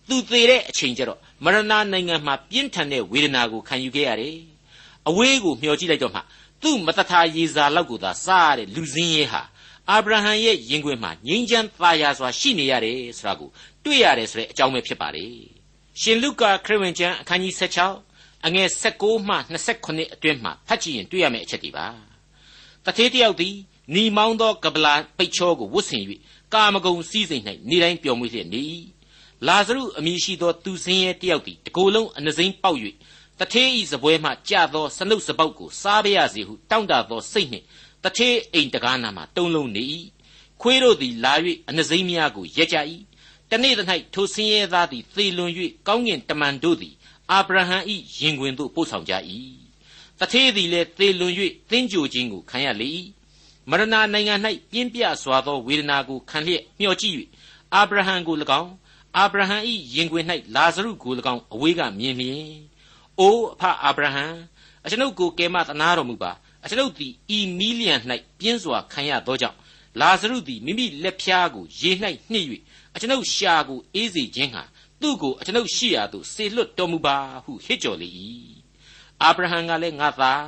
[0.09, 4.37] သူသေတဲ့အချိန်ကျတော့မရဏနိုင်ငံမှာပြင်းထန်တဲ့ဝေဒနာကိုခံယူခဲ့ရတယ်။
[5.09, 6.21] အဝေးကိုမျှော်ကြည့်လိုက်တော့မှ
[6.63, 9.41] သူ့မတထာရေစာလောက်ကိုသာစားရတဲ့လူစင်းရဲဟာ
[9.89, 13.49] အာဗြဟံရဲ့ရင်ခွင်မှာငြိမ်းချမ်းသာယာစွာရှိနေရတယ်ဆိုတာကို
[13.83, 15.25] တွေ့ရတယ်ဆိုတဲ့အကြောင်းပဲဖြစ်ပါလေ။
[16.01, 18.10] ရှင်လုကာခရစ်ဝင်ကျမ်းအခန်းကြီး16
[18.45, 19.35] အငယ်16မှ
[19.73, 21.87] 29အတွင်းမှာဖတ်ကြည့်ရင်တွေ့ရမယ့်အချက်တွေပါ
[22.85, 23.55] တထေးတယောက်သည်
[23.93, 26.03] နီမောင်းသောကပလာပိတ်ချောကိုဝတ်ဆင်၍
[26.53, 28.65] ကာမဂုံစည်းစိမ်၌နေတိုင်းပျော်မွေ့လျက်နေ
[29.47, 32.79] လာဇရုအမည်ရှိသောသူစင်းရဲတယောက်သည်တကိုယ်လုံးအနှစိမ့်ပေါက်၍
[33.39, 37.65] တထေးဤစပွဲမှကြသောစနုပ်စပေါက်ကိုစားပါရစေဟုတောင်းတသောစိတ်နှင့်
[38.03, 39.83] တထေးအိမ်တကားနာမှတုံးလုံးနေ၏
[40.61, 41.33] ခွေးတို့သည်လာ၍
[41.69, 42.77] အနှစိမ့်များကိုရက်ကြ၏
[43.51, 43.73] တနေ့၌
[44.13, 45.51] ထိုဆင်းရဲသားသည်သေလွန်၍
[45.87, 46.95] ကောင်းကင်တမန်တို့သည်
[47.31, 47.77] အာဗြဟံ၏
[48.19, 49.13] ရင်ခွင်သို့ပို့ဆောင်ကြ၏
[50.19, 51.33] တထေးသည်လည်းသေလွန်၍
[51.69, 52.89] သင်္ကြိုခြင်းကိုခံရလေ၏
[53.69, 54.35] မရဏနိုင်ငံ၌
[54.71, 57.15] ပြင်းပြစွာသောဝေဒနာကိုခံလျက်မျှော်ကြည့်၍
[57.73, 58.71] အာဗြဟံကို၎င်း
[59.17, 59.57] အာဗြဟံ၏
[59.95, 62.51] ရင်ခွင်၌လာဇရုကို၎င်းအဝေးကမြင်လျင်
[63.19, 64.25] အိုအဖအာဗြဟံ
[64.85, 66.31] အကျွန်ုပ်ကိုကယ်မသနာတော်မူပါ
[66.63, 67.95] အကျွန်ုပ်သည်ဤမီလျံ၌
[68.39, 69.57] ပြင်းစွာခံရသောကြောင့်
[69.99, 71.91] လာဇရုသည်မိမိလက်ဖျားကိုရေ၌
[72.31, 72.47] နှိပ်၍
[72.95, 74.63] အကျွန်ုပ်ရှာကိုအေးစေခြင်းဟာ
[75.01, 78.09] သူ့ကိုအကျွန်ုပ်ရှိရာသို့ဆေလွတ်တော်မူပါဟုဟစ်ကြော်လေ၏
[79.21, 80.45] အာဗြဟံကလည်းငါသား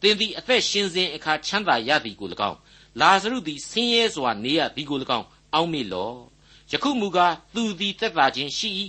[0.00, 2.58] သင်သည်အသက်ရှင်စဉ်အခါချမ်းသာရသည်ကို၎င်း
[3.00, 6.16] လာဇရုသည်ဆင်းရဲစွာနေရသည်ကို၎င်းအောက်မေ့လော့
[6.72, 8.70] ယခုမူကားသူသည်သက်သာခြင်းရှိ၏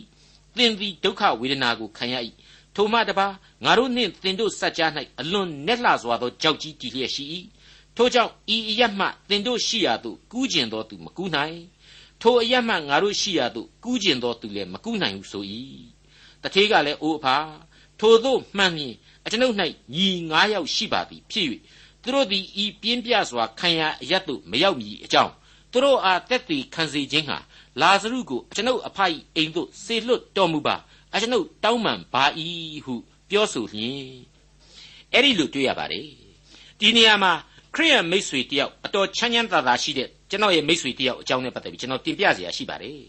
[0.57, 2.15] သင်သည်ဒုက္ခဝေဒနာကိုခံရ၏
[2.75, 3.27] ထိုမှတပါ
[3.63, 4.87] ငါတို့နှင့်သင်တို့စัจ जा
[5.19, 7.23] ၌အလွန်နက်လှစွာသောကြောက်ကြီးတည်လျက်ရှိ၏
[7.95, 11.57] ထိုကြောင့်ဤအရမှသင်တို့ရှိရာသို့ကူးကျင်သောသူမကူးနိုင်
[12.25, 15.43] ထိုအရမှငါတို့ရှိရာသို့ကူးကျင်သောသူလည်းမကူးနိုင်ဟုဆို၏
[16.41, 17.35] တထေးကလည်းအိုအဖာ
[17.99, 18.93] ထိုသို့မှန်မြင်
[19.25, 19.55] အကျွန်ုပ်၌
[19.95, 21.47] ညီ၅ယောက်ရှိပါသည်ဖြစ်၍
[22.01, 25.33] သူတို့သည်ဤပြင်းပြစွာခံရအရတ်သို့မရောက်မည်အကြောင်း
[25.71, 27.37] သူတို့အားတက်တည်ခံစေခြင်းဟာ
[27.81, 28.99] လာဇရုကိုအကျွန်ုပ်အဖ၏
[29.35, 30.75] အိမ်သို့ဆေလွတ်တော်မူပါ
[31.13, 32.23] အကျွန်ုပ်တောင်းပန်ပါ၏
[32.85, 32.95] ဟု
[33.29, 34.07] ပြောဆိုလျင်
[35.13, 36.07] အဲ့ဒီလိုတွေ့ရပါတယ်
[36.79, 37.33] ဒီနေရာမှာ
[37.75, 43.00] ခရိယန်မိတ်ဆွေတယောက်အတော်ချမ်းချမ်းသာသာရှိတဲ့ ကျွန်တော်ရဲ့မိတ်ဆွေတယောက်အကြောင်းနဲ့ပတ်သက်ပြီးကျွန်တော်တင်ပြเสียရှိပါတယ်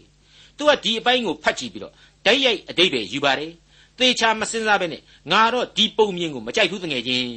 [0.56, 1.92] သူကဒီအပိုင်းကိုဖတ်ကြည့်ပြီးတော့
[2.26, 3.52] ဓာတ်ရိုက်အတိတ်ပဲယူပါတယ်
[3.98, 5.02] သေချာမစင်စားပဲနဲ့
[5.32, 7.28] ငါတော့ဒီပုံမြင်ကိုမကြိုက်ဘူးတငယ်ချင်း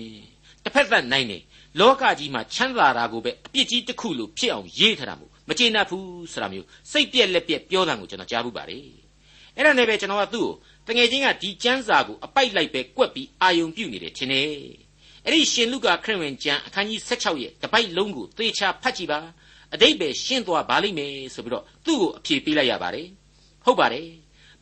[0.64, 1.38] တစ်ဖက်သက်နိုင်နေ
[1.80, 8.86] လောကကြီးမှာချမ်းသာတာကိုပဲအပြစ်ကြီးတစ်ခုလိုဖြစ်အောင်ရေးထားတာမို့မကျေနပ်ဘူးဆိုတာမျိုးစိတ်ပြက်လက်ပြက်ပြောတာကိုကျွန်တော်ကြားဘူးပါတယ်
[9.56, 10.48] အဲ့ဒါနဲ့ပဲကျွန်တော်ကသူ့
[10.88, 14.50] ကိုတငယ်ချင်းကဒီကျမ်းစာကိုအပိုက်လိုက်ပဲကွက်ပြီးအာယုံပြုတ်နေတယ်ထင်တယ်
[15.26, 19.20] အဲ့ဒီရှင်လုကာခရစ်ဝင်ကျမ်းအခန်းကြီး16ရဲ့တပိုက်လုံးကိုသေချာဖတ်ကြည့်ပါ
[19.75, 23.09] အတိတ်ပဲရှင်းသွားပါလိမ့်မယ်ဆိုပြီးတော့သူ့ကိုအဖြေပေးလိုက်ရပါတယ်
[23.65, 24.09] ဟုတ်ပါတယ်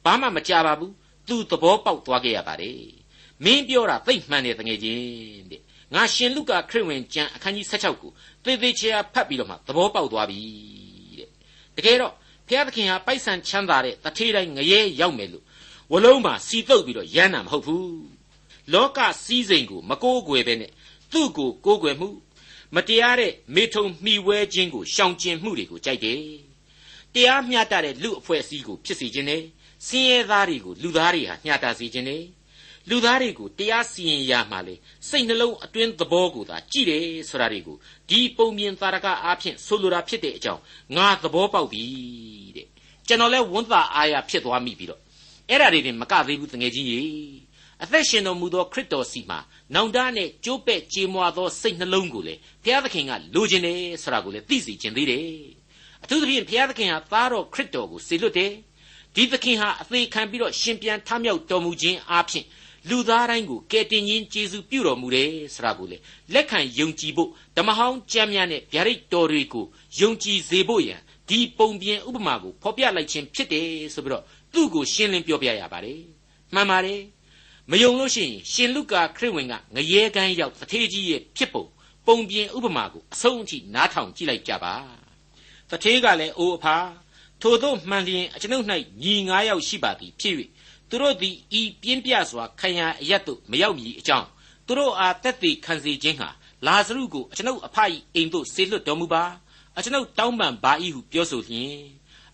[0.04, 0.92] ဘာမှမကြပါဘူး
[1.28, 2.80] သူသဘောပေါက်သွားခဲ့ရပါတယ်
[3.44, 5.60] မင်းပြောတာသိမှန်တယ်တငယ်ချင်းတဲ့
[5.94, 8.12] ငါရှင်လုကာခရစ်ဝင်ကျမ်းအခန်းကြီး16ကို
[8.44, 10.40] သေသေးချာဖတ်ပြီးတော့မှသဘောပေါက်သွားပြီ
[11.18, 11.28] တဲ့
[11.76, 12.12] တကယ်တော့
[12.48, 15.44] ဘုရားသခင်ဟာပိုက်ဆံချမ်းသာတဲ့တထေးတိုင်းငရဲရောက်မယ်လို့
[15.92, 18.06] ဝလုံးမှာစီတုပ်ပြီးတော့ရမ်းတာမဟုတ်ဘူး
[18.72, 20.70] လောကစည်းစိမ်ကိုမကိုးကွယ်ပဲနဲ့
[21.12, 22.08] သူ့ကိုကိုးကွယ်မှု
[22.74, 26.20] မတရားတဲ့မေထုံမှီဝဲခြင်းကိုရှောင်ကျဉ်မှုတွေကိုကြိုက်တယ်
[27.14, 29.42] တရားမျှတတဲ့လူအဖွဲ့အစည်းကိုဖြစ်စေခြင်းနဲ့
[29.86, 32.22] စင်းရဲသားတွေကိုလူသားတွေဟာမျှတစေခြင်းနဲ့
[32.90, 34.74] လူသားတွေကိုတရားစီရင်ရမှလေ
[35.08, 37.76] စိတ်နှလုံးအတွင်းသဘောကိုသာကြည့်တယ်ဆိုတာတွေကို
[38.08, 40.62] ဒီပုံမြင်သာရကအားဖြင့်ဆိုလိုတာဖြစ်တဲ့အကြောင်း
[40.96, 41.84] ငါသဘောပေါက်ပြီ
[42.56, 42.66] တဲ့
[43.08, 45.00] ကျွန်တော်လဲဝန်တာအားရဖြစ်သွားမိပြီးတော့
[45.50, 47.45] အဲ့ဒါတွေတင်မကသေးဘူးတငယ်ချင်းကြီး
[47.84, 49.38] အသက်ရှင်တော်မူသောခရစ်တော်စီမှာ
[49.74, 52.34] နောင်တနဲ့ကြိုးပဲ့ကြေမွာသောစိတ်နှလုံးကိုလေ
[52.64, 55.26] ဘုရားသခင်ကလိုချင်တယ်ဆိုတာကိုလေသိစေခြင်းသေးတယ်
[56.02, 58.52] အထူးသဖြင့်ဘုရားသခင်ဟာသားတော်ခရစ်တော်ကိုစေလွတ်တယ်
[59.14, 62.44] ဒီသခင်ဟာအသေးခံပြီးတော့ရှင်ပြန်ထမြောက်တော်မူခြင်းအပြင်
[62.88, 65.96] လူသားတိုင်းကိုကယ်တင်ခြင်းကျေးဇူးပြုတော်မူတယ်ဆိုတာကိုလေ
[66.34, 69.64] လက်ခံယုံကြည်ဖို့ဓမ္မဟောင်းကျမ်းများနဲ့ဗျာဒိတ်တော်တွေကို
[70.00, 76.00] ယုံကြည်စေဖို့ရန်ဒီပုံပြင်ဥပမာကိုဖော်ပြလိုက်ခြင်းဖြစ်တယ်ဆိုပြီးတော့သူ့ကိုရှင်းလင်းပြောပြရပါတယ်
[76.54, 77.00] မှန်ပါတယ်
[77.70, 81.64] မယုံလို့ရှိရင်ရှင်လုကာခရစ်ဝင်ကငရဲကန်းရောက်တထေးကြီးရဲ့ဖြစ်ပုံ
[82.06, 84.74] ပုံပြင်ဥပမာကိုအဆုံးအထိနားထောင်ကြည့်လိုက်ကြပါ
[85.70, 86.76] တထေးကလည်းအိုအဖာ
[87.42, 88.66] ထို့သောမှန်လျင်အကျွန်ုပ်၌
[89.02, 90.34] ညီ၅ယောက်ရှိပါသည်ဖြစ်၍
[90.88, 94.28] သူတို့သည်ဤပြင်းပြစွာခံရအရတ်သို့မရောက်မည်အကြောင်း
[94.66, 96.28] သူတို့အားတက်သေးခံစေခြင်းဟာ
[96.66, 97.76] လာဇရုကိုအကျွန်ုပ်အဖ၏
[98.14, 99.24] အိမ်သို့ဆေလွတ်တော်မူပါ
[99.76, 101.76] အကျွန်ုပ်တောင်းပန်ပါ၏ဟုပြောဆိုလျင်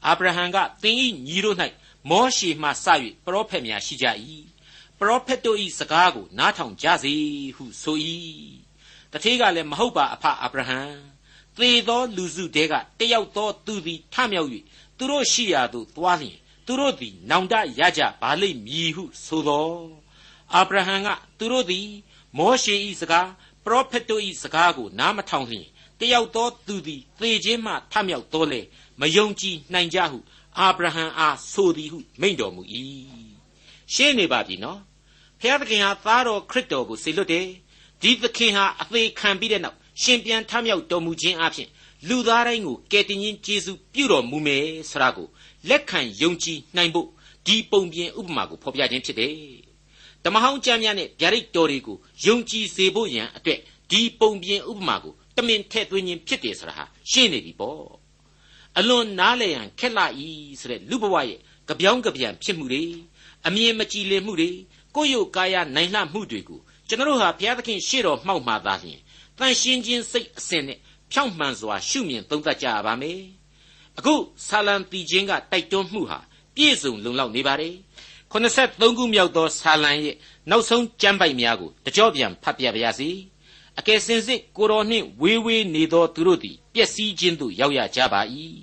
[0.06, 1.56] အာဗြဟံကသင်၏ညီတို့၌
[2.10, 2.86] မောရှေမှစ၍
[3.24, 4.06] ပရောဖက်များရှိကြ၏
[5.04, 7.14] ပရောဖက်တို့၏စကားကို နားထောင်ကြစေ
[7.56, 7.98] ဟုဆို၏
[9.12, 10.80] တထေးကလည်းမဟုတ်ပါအဖအာဗြဟံ
[11.56, 14.50] သေသောလူစုတဲကတယောက်သောသူသည်ထမြောက်၍
[14.98, 19.72] သူတို့ရှိရာသို့သွားလျင်သူတို့သည်နောင်တရကြပါလိမ့်မည်ဟုဆိုသော
[20.54, 21.88] အာဗြဟံကသူတို့သည်
[22.38, 23.28] မောရှေ၏စကား
[23.64, 25.66] ပရောဖက်တို့၏စကားကိုနားမထောင်လျင်
[26.00, 28.60] တယောက်သောသူသည်သေခြင်းမှထမြောက်တော်လေ
[29.00, 30.18] မယုံကြည်နိုင်ကြဟု
[30.58, 32.62] အာဗြဟံအားဆိုသည်ဟုမိန့်တော်မူ၏
[33.94, 34.80] ရှင်းနေပါပြီနော်
[35.44, 37.46] ဖျားသခင်ဟာသားတော်ခရစ်တော်ကိုစေလွတ်တယ်
[38.02, 41.68] ဒီသခင်ဟာအသေးခံပြီးတဲ့နောက်ရှင်ပြန်ထမြောက်တော်မူခြင်းအပြင်
[42.08, 45.28] လူသားတိုင်းကိုကယ်တင်ခြင်းကျေးဇူးပြုတော်မူမယ်ဆိုတာကို
[45.68, 47.08] လက်ခံယုံကြည်နိုင်ဖို့
[47.46, 49.34] ဒီပုံပြင်ဥပမာကိုဖော်ပြခြင်းဖြစ်တယ်။
[50.24, 53.58] ဓမ္မဟောင်းကျမ်းများနဲ့ဗျာဒိတ်တော်တွေကိုယုံကြည်စေဖို့ရန်အတွက်
[53.90, 57.82] ဒီပုံပြင်ဥပမာကိုတမင်ထည့်သွင်းခြင်းဖြစ်တယ်ဆိုတာဟာရှင်းနေပြီပေါ့။
[58.78, 60.28] အလွန်နားလည်ရန်ခက်လာဤ
[60.60, 62.84] ဆိုတဲ့လူဘဝရဲ့ကြပြောင်းကြပြန်ဖြစ်မှုတွေ
[63.46, 64.50] အမြင်မကြည်လင်မှုတွေ
[64.94, 69.00] ကိုယ့်ရုပ်ကာယနိုင်လှမှုတွေကိုကျွန်တော်တို့ဟာဘုရားသခင်ရှေ့တော်မှောက်မှသာလျှင်
[69.38, 70.78] တန်ရှင်းခြင်းစိတ်အစဉ်နဲ့
[71.12, 73.20] ဖြောင့်မှန်စွာရှုမြင်သုံးသပ်ကြရပါမယ်
[73.98, 74.14] အခု
[74.46, 76.18] ဆာလံတီချင်းကတိုက်တွန်းမှုဟာ
[76.54, 77.74] ပြည့်စုံလုံလောက်နေပါတယ်
[78.32, 80.16] 83ခုမြောက်သောဆာလံရဲ့
[80.50, 83.10] နောက်ဆုံးကျမ်းပိုက်များကိုတကြောပြန်ဖတ်ပြပါရစေ
[83.78, 88.20] အကယ်စင်စစ်ကိုတော်နှင့်ဝေးဝေးနေသောသူတို့သည်ပျက်စီးခြင်းသို့ရောက်ရကြပါ၏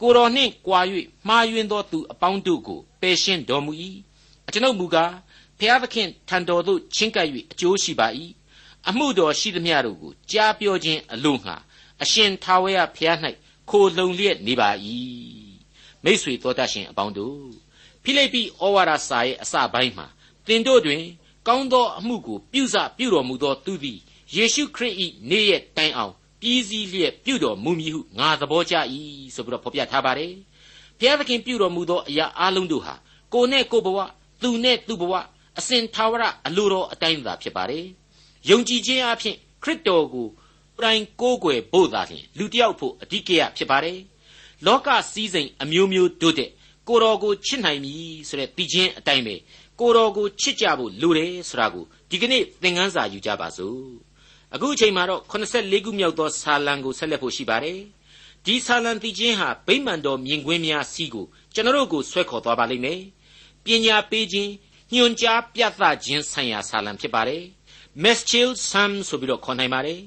[0.00, 0.80] ကိုတော်နှင့်ကြွာ၍
[1.28, 3.72] မှားယွင်းသောသူအပေါင်းတို့ကိုပယ်ရှင်းတော်မူ၏
[4.46, 5.12] အကျွန်ုပ်မူကား
[5.60, 8.08] ဖျားသခင်ထံတော်သို့ချဉ်ကပ်၍အကျိုးရှိပါ၏
[8.88, 11.56] အမှုတော်ရှိသမျှတို့ကိုကြားပြောခြင်းအလို့ငှာ
[12.02, 13.18] အရှင်ထာဝရဘုရား၌
[13.70, 14.70] ခိုလုံလျက်နေပါ၏
[16.04, 17.50] မိษွေတော်တတ်ရှင်အပေါင်းတို့
[18.02, 20.06] ဖိလိပ္ပိဩဝါဒစာရဲ့အစပိုင်းမှာ
[20.46, 21.02] သင်တို့တွင်
[21.46, 23.98] ကောင်းသောအမှုကိုပြုစပြုတော်မူသောသူသည်
[24.36, 24.94] ယေရှုခရစ်၏
[25.30, 28.74] နေ့ရက်တိုင်အောင်ပြီးစည်းလျက်ပြုတော်မူမည်ဟုငါသဘောကျ၏
[29.34, 30.32] ဆိုပြီးတော့ဖော်ပြထားပါတယ်
[30.98, 32.94] ဘုရားသခင်ပြုတော်မူသောအရာအလုံးတို့ဟာ
[33.34, 33.98] ကိုနဲ့ကိုဘဝ
[34.42, 35.14] သူနဲ့သူဘဝ
[35.58, 37.86] အစဉ်သာဝရအလိုတော်အတိုင်းသာဖြစ်ပါတယ်
[38.50, 40.28] ယုံကြည်ခြင်းအဖြစ်ခရစ်တော်ကို
[40.76, 43.98] ပရိုင်ကိုးကွယ်ဖို့သာလျှင်လူတစ်ယောက်ဖို့အဓိကရဖြစ်ပါတယ်
[44.66, 46.50] လောကစည်းစိမ်အမျိုးမျိုးတို့တဲ့
[46.88, 47.96] ကိုတော်ကိုချစ်နိုင်ပြီ
[48.28, 49.34] ဆိုတဲ့တည်ခြင်းအတိုင်းပဲ
[49.80, 53.80] ကိုတော်ကိုချစ်ကြဖို့လိုတယ်ဆိုတာကိုဒီကနေ့သင်ခန်းစာယူကြပါစို့
[54.54, 57.78] အခုအချိန်မှာတော့84ခုမြောက်သောဆာလံကိုဆက်လက်ဖို့ရှိပါတယ်
[58.44, 63.00] ဒီဆာလံတည်ခြင်းဟာဗိမာန်တော်မြင်ကွင်းများစီးကိုကျွန်တော်တို့ကိုဆွဲခေါ်သွားပါလိမ့်မယ်
[63.64, 64.50] ပညာပေးခြင်း
[64.94, 67.42] ညွှန်ကြားပြသခြင်းဆိုင်ရာဆာလံဖြစ်ပါတယ်
[68.02, 70.00] Meschil Sam ဆိုပြီးတော့ခေါ်နိုင်ပါတယ်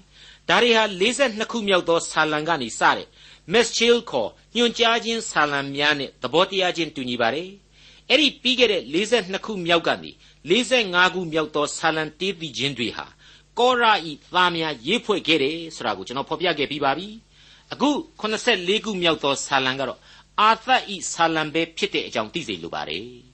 [0.50, 3.08] ဒါတွေဟာ42ခုမြောက်သောဆာလံကနေစတဲ့
[3.54, 7.50] Meschil ခေါ်ညွှန်ကြားခြင်းဆာလံများနဲ့သဘောတရားချင်းတူညီပါတယ်
[8.10, 10.12] အဲ့ဒီပြီးခဲ့တဲ့42ခုမြောက်ကနေ
[10.50, 13.06] 45ခုမြောက်သောဆာလံတေးသီချင်းတွေဟာ
[13.60, 17.08] ကောရာဤသားများရေးဖွဲ့ခဲ့တယ်ဆိုတာကိုကျွန်တော်ဖော်ပြခဲ့ပြီးပါပြီ
[17.74, 17.90] အခု
[18.22, 20.00] 84ခုမြောက်သောဆာလံကတော့
[20.42, 23.33] အာသတ်ဤဆာလံပဲဖြစ်တဲ့အကြောင်းသိစေလိုပါတယ်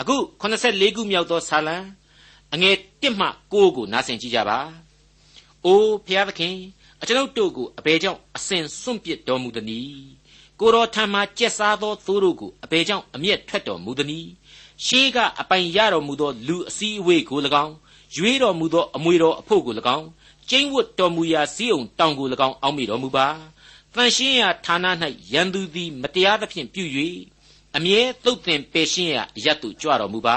[0.00, 1.76] အခု84ခုမြောက်သောဆာလံ
[2.54, 4.58] အငယ်1မှ9ကိုနားဆင်ကြည့်ကြပါ။
[5.64, 6.56] အိုးဖျားသခင်
[7.00, 10.02] အကျွန်ုပ်တို့ကိုအဘယ်ကြောင့်အစဉ်စွန့်ပစ်တော်မူသနည်း။
[10.60, 14.28] ကိုတော်ထံမှကျက်စားသောသိုးတို့ကိုအဘယ်ကြောင့်အမျက်ထွက်တော်မူသနည်း။
[14.86, 17.74] ရှေးကအပိုင်ရတော်မူသောလူအစည်းအဝေးကို၎င်း
[18.16, 20.06] ရွေးတော်မူသောအမွေတော်အဖို့ကို၎င်း
[20.50, 23.26] ကျင်းဝတ်တော်မူရာစည်းုံတောင်ကို၎င်းအောက်မိတော်မူပါ။
[23.94, 24.86] တန်ရှင်းရာဌာန၌
[25.32, 26.84] ရန်သူသည်မတရားသဖြင့်ပြု၍
[27.76, 30.36] အမြဲသုတ်သင်ပယ်ရှင်းရာအရတ်သူကြွတော်မူပါ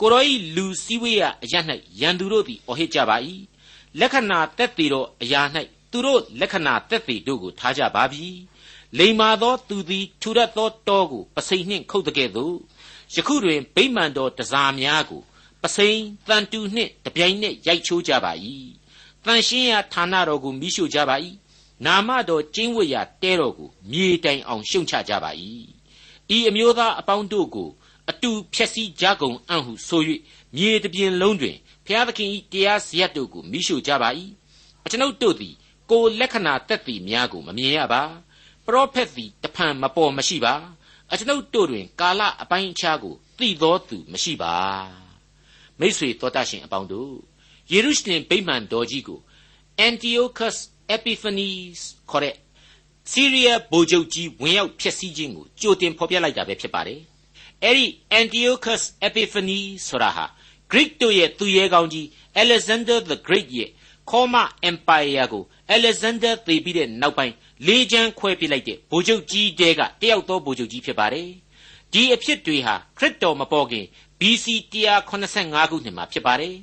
[0.00, 1.54] ကိုရောဤလူစည်းဝေးရာအရ၌
[2.00, 3.16] ရန်သူတို့သည်အော်ဟစ်ကြပါ၏
[4.00, 5.42] လက္ခဏာတက်တည်သောအရာ၌
[5.90, 8.26] သူတို့လက္ခဏာတက်တည်တို့ကိုထားကြပါပြီ
[8.98, 12.56] လိမ္မာသောသူသည်ထူရသောတောကိုပစိန်နှင့်ခုတ်တဲ့ကဲ့သို့
[13.14, 15.22] ယခုတွင်ဗိမာန်တော်တစားများကို
[15.62, 15.98] ပစိန်
[16.28, 18.32] တန်တူနှင့်တပြိုင်နက်ရိုက်ချိုးကြပါ၏
[19.24, 21.16] တန်ရှင်းရာဌာနတော်ကိုမိရှို့ကြပါ၏
[21.86, 25.32] နာမတော်ကျင်းဝတ်ရာတဲတော်ကိုမြေတိုင်အောင်ရှုံချကြပါ၏
[26.36, 27.68] ဤအမျိုးသားအပေါင်းတို့ကို
[28.10, 30.02] အတူဖြက်စီးကြကုန်အံ့ဟုဆို၍
[30.56, 31.56] မြေတပြင်လုံးတွင်
[31.86, 34.08] ဘုရားသခင်၏တရားစရက်တို့ကိုမိရှုကြပါ၏
[34.84, 35.54] အကျွန်ုပ်တို့သည်
[35.90, 38.02] ကိုလက္ခဏာတက်သည်များကိုမမြင်ရပါ
[38.66, 40.54] ပရောဖက်သည်တဖန်မပေါ်မရှိပါ
[41.12, 44.54] အကျွန်ုပ်တို့တွင်ကာလအပိုင်းအခြားကိုသိသောသူမရှိပါ
[45.80, 47.14] မိษွေတော်တတ်ရှင်အပေါင်းတို့
[47.72, 49.20] ယေရုရှလင်ဗိမာန်တော်ကြီးကို
[49.88, 50.56] Antiochus
[50.94, 52.34] Epiphanes ခေါ်တဲ့
[53.10, 57.00] စီးရီးယားဗိုလ်ချုပ်ကြီး ဝင်ရောက်ဖျက်ဆီးခြင်းကို ကြိုတင်ဖော်ပြလိုက်တာပဲ ဖြစ်ပါတယ်
[57.62, 57.86] အဲ့ဒီ
[58.20, 60.24] Antiochus Epiphanes ဆိုတာဟာ
[60.70, 62.06] Greek တို့ရဲ့သူရဲကောင်းကြီး
[62.42, 63.70] Alexander the Great ရဲ့
[64.10, 64.34] ခေါမ
[64.70, 65.44] Empire ကို
[65.76, 67.34] Alexander သေပြီးတဲ့နောက်ပိုင်း
[67.66, 71.28] လေးချမ်းခွဲပြလိုက်တဲ့ ဗိုလ်ချုပ်ကြီးတဲက တယောက်သော ဗိုလ်ချုပ်ကြီး ဖြစ်ပါတယ်
[71.92, 73.84] ဒီအဖြစ်တွေဟာ ခရစ်တော်မပေါ်ခင်
[74.20, 74.46] BC
[75.08, 76.54] 185ခုနှစ်မှာ ဖြစ်ပါတယ်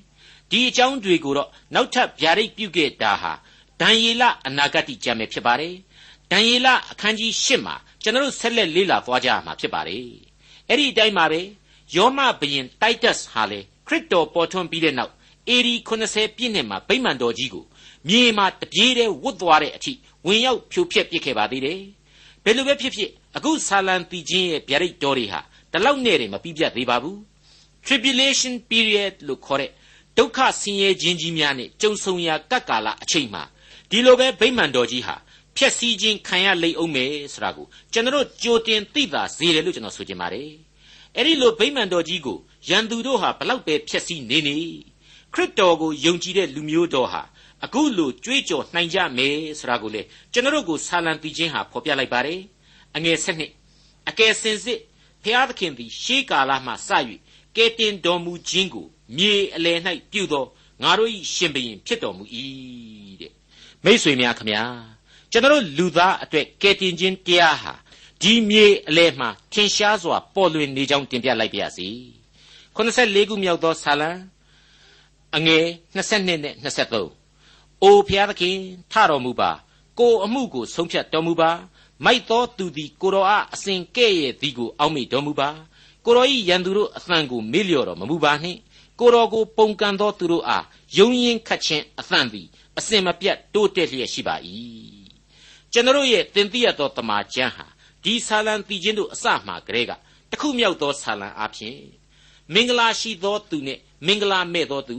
[0.52, 3.34] ဒီအကြောင်းတွေကိုတော့ နောက်ထပ် ဗျာဒိတ်ပြုခဲ့တာဟာ
[3.82, 5.74] ဒံယေလ အနာဂတ်ကျမ်းပဲ ဖြစ်ပါတယ်
[6.32, 10.06] ဒံယေလအခန်းကြီး၈မှာကျွန်တော်တို့ဆက်လက်လေ့လာသွားကြရမှာဖြစ်ပါတယ်
[10.68, 11.42] အဲ့ဒီအတိုင်းပါပဲ
[11.96, 15.14] ယောမဘရင်တိုက်တက်စ်ဟာလေခရစ်တော်ပေါ်ထွန်းပြီးတဲ့နောက်
[15.50, 17.66] အေဒီ80ပြည့်နှစ်မှာဗိမာန်တော်ကြီးကို
[18.10, 19.94] မြေမှာတပြေးတည်းဝတ်သွားတဲ့အထိ
[20.26, 21.80] ဝင်ရောက်ဖြိုဖျက်ပစ်ခဲ့ပါသေးတယ်
[22.44, 25.40] ဘယ်လိုပဲဖြစ်ဖြစ်အခုဆာလံတီချင်းရဲ့ဗျာဒိတ်တော်တွေဟာ
[25.72, 27.18] ဒီလောက်နဲ့တွေမပြီးပြတ်သေးပါဘူး
[27.86, 29.72] tribulation period လို့ခေါ်တဲ့
[30.18, 33.44] ဒုက္ခဆင်းရဲခြင်းကြီးများနဲ့ကြုံဆုံရာကပ်ကာလအချိန်မှာ
[33.90, 35.16] ဒီလိုပဲဗိမာန်တော်ကြီးဟာ
[35.58, 40.50] ဖျက်ဆီးခြင်းခံရလိမ့်အောင်မယ်ဆိုတာကိုကျွန်တော်ကြိုတင်သိတာစေတယ်လို့ကျွန်တော်ဆိုချင်ပါတယ်
[41.16, 42.38] အဲ့ဒီလိုဗိမာန်တော်ကြီးကို
[42.70, 44.58] ရန်သူတို့ဟာဘလောက်ပဲဖျက်ဆီးနေနေ
[45.34, 47.22] ခရစ်တော်ကိုယုံကြည်တဲ့လူမျိုးတော်ဟာ
[47.66, 50.02] အခုလိုကြွေးကြော်နိုင်ကြမယ်ဆိုတာကိုလေ
[50.34, 52.40] ကျွန်တော်ကိုဆာလံတီချင်းဟာဖော်ပြလိုက်ပါတယ်
[52.96, 53.44] အငယ်၁၂
[54.10, 54.80] အကယ်စင်စစ်
[55.24, 56.90] ဖျားသခင်သည်ရှေးကာလမှစ၍
[57.56, 58.88] ကဲတင်တော်မူခြင်းကို
[59.18, 59.80] မြေအလယ်၌
[60.12, 60.46] ပြုသော
[60.84, 62.24] ငါတို့၏ရှင်ဘုရင်ဖြစ်တော်မူ၏
[63.22, 63.32] တဲ့
[63.84, 64.64] မိတ်ဆွေများခမညာ
[65.32, 67.74] ကျွန်တော်လူသားအတွက်ကယ်တင်ခြင်းတရားဟာ
[68.22, 71.88] ဒီမြေအလဲမှာထင်ရှားစွာပေါ်လွင်နေကြောင်းတင်ပြလိုက်ပါရစေ
[72.76, 74.10] 84ခုမြောက်သောဆာလံ
[75.36, 75.64] အငယ်
[75.96, 78.58] 22နဲ့23အိုဖျားသခင်
[78.92, 79.52] ထတော်မူပါ
[80.00, 81.52] ကိုအမှုကိုဆုံးဖြတ်တော်မူပါ
[82.06, 85.50] မိုက်သောသူသည်ကိုတော်အားအစဉ်ကဲ့ရဲ့သည်ကိုအောက်မေ့တော်မူပါ
[86.06, 88.60] ကိုတော်၏ရန်သူတို့အသံကိုမေ့လျော့တော်မမူပါနှင့်
[89.00, 90.66] ကိုတော်ကိုပုန်ကန်သောသူတို့အား
[90.98, 94.38] ယုံရင်ခတ်ခြင်းအသံသည်အစဉ်မပြတ်တိုးတက်လျက်ရှိပါ၏
[95.74, 97.66] ကျွန်တော်ရဲ့တင်ပြရသောတမန်ကျမ်းဟာ
[98.04, 99.92] ဒီဆာလံတီချင်းတို့အစမှကလေးက
[100.32, 101.78] တခုမြောက်သောဆာလံအဖြစ်
[102.54, 104.98] မင်္ဂလာရှိသောသူနဲ့မင်္ဂလာမဲ့သောသူ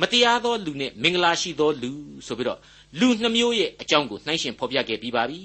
[0.00, 1.92] မတရားသောလူနဲ့မင်္ဂလာရှိသောလူ
[2.26, 2.58] ဆိုပြီးတော့
[3.00, 5.40] လူနှမျိုးရဲ့အကြောင်းကိုနှိုင်းရှင်ဖော်ပြခဲ့ပြီးပါပြီ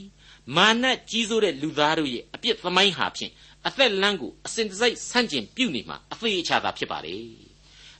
[0.55, 3.31] မာနကြီးစိုးတဲ့လူသားတို့ရဲ့အပြစ်သမိုင်းဟာဖြင့်
[3.67, 7.15] အသက်လမ်းကိုအစဉ်တစိုက်ဆန့်ကျင်ပြုနေမှာအသေးအချာသာဖြစ်ပါလေ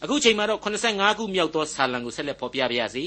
[0.04, 3.06] အခုချိန်မှာတော့85ခုမြောက်သောဆာလံကိုဆက်လက်ဖော်ပြပါရစေ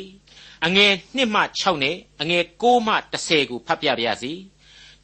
[0.66, 4.32] အငယ်1မှ6နဲ့အငယ်6မှ10ကိုဖတ်ပြပါရစေ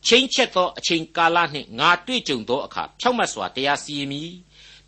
[0.07, 4.31] ချင်းချက်သောအချိန်ကာလနှင့်ငါတွေ့ကြုံသောအခါဖြောက်မတ်စွာတရားစီရင်မည်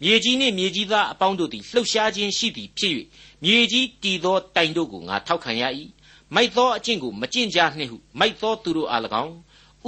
[0.02, 2.94] မြေကြီးနှင့်မြေကြီးသားအပေါင်းတို့သည်လှုပ်ရှားခြင်းရှိသည်ဖြစ်၍
[3.44, 5.64] မြေကြီးတည်သောတိုင်တို့ကိုငါထောက်ခံရ၏
[6.34, 9.34] မိုက်သောအကျင့်ကိုမကျင့်ကြနှင့်ဟုမိုက်သောသူတို့အား၎င်း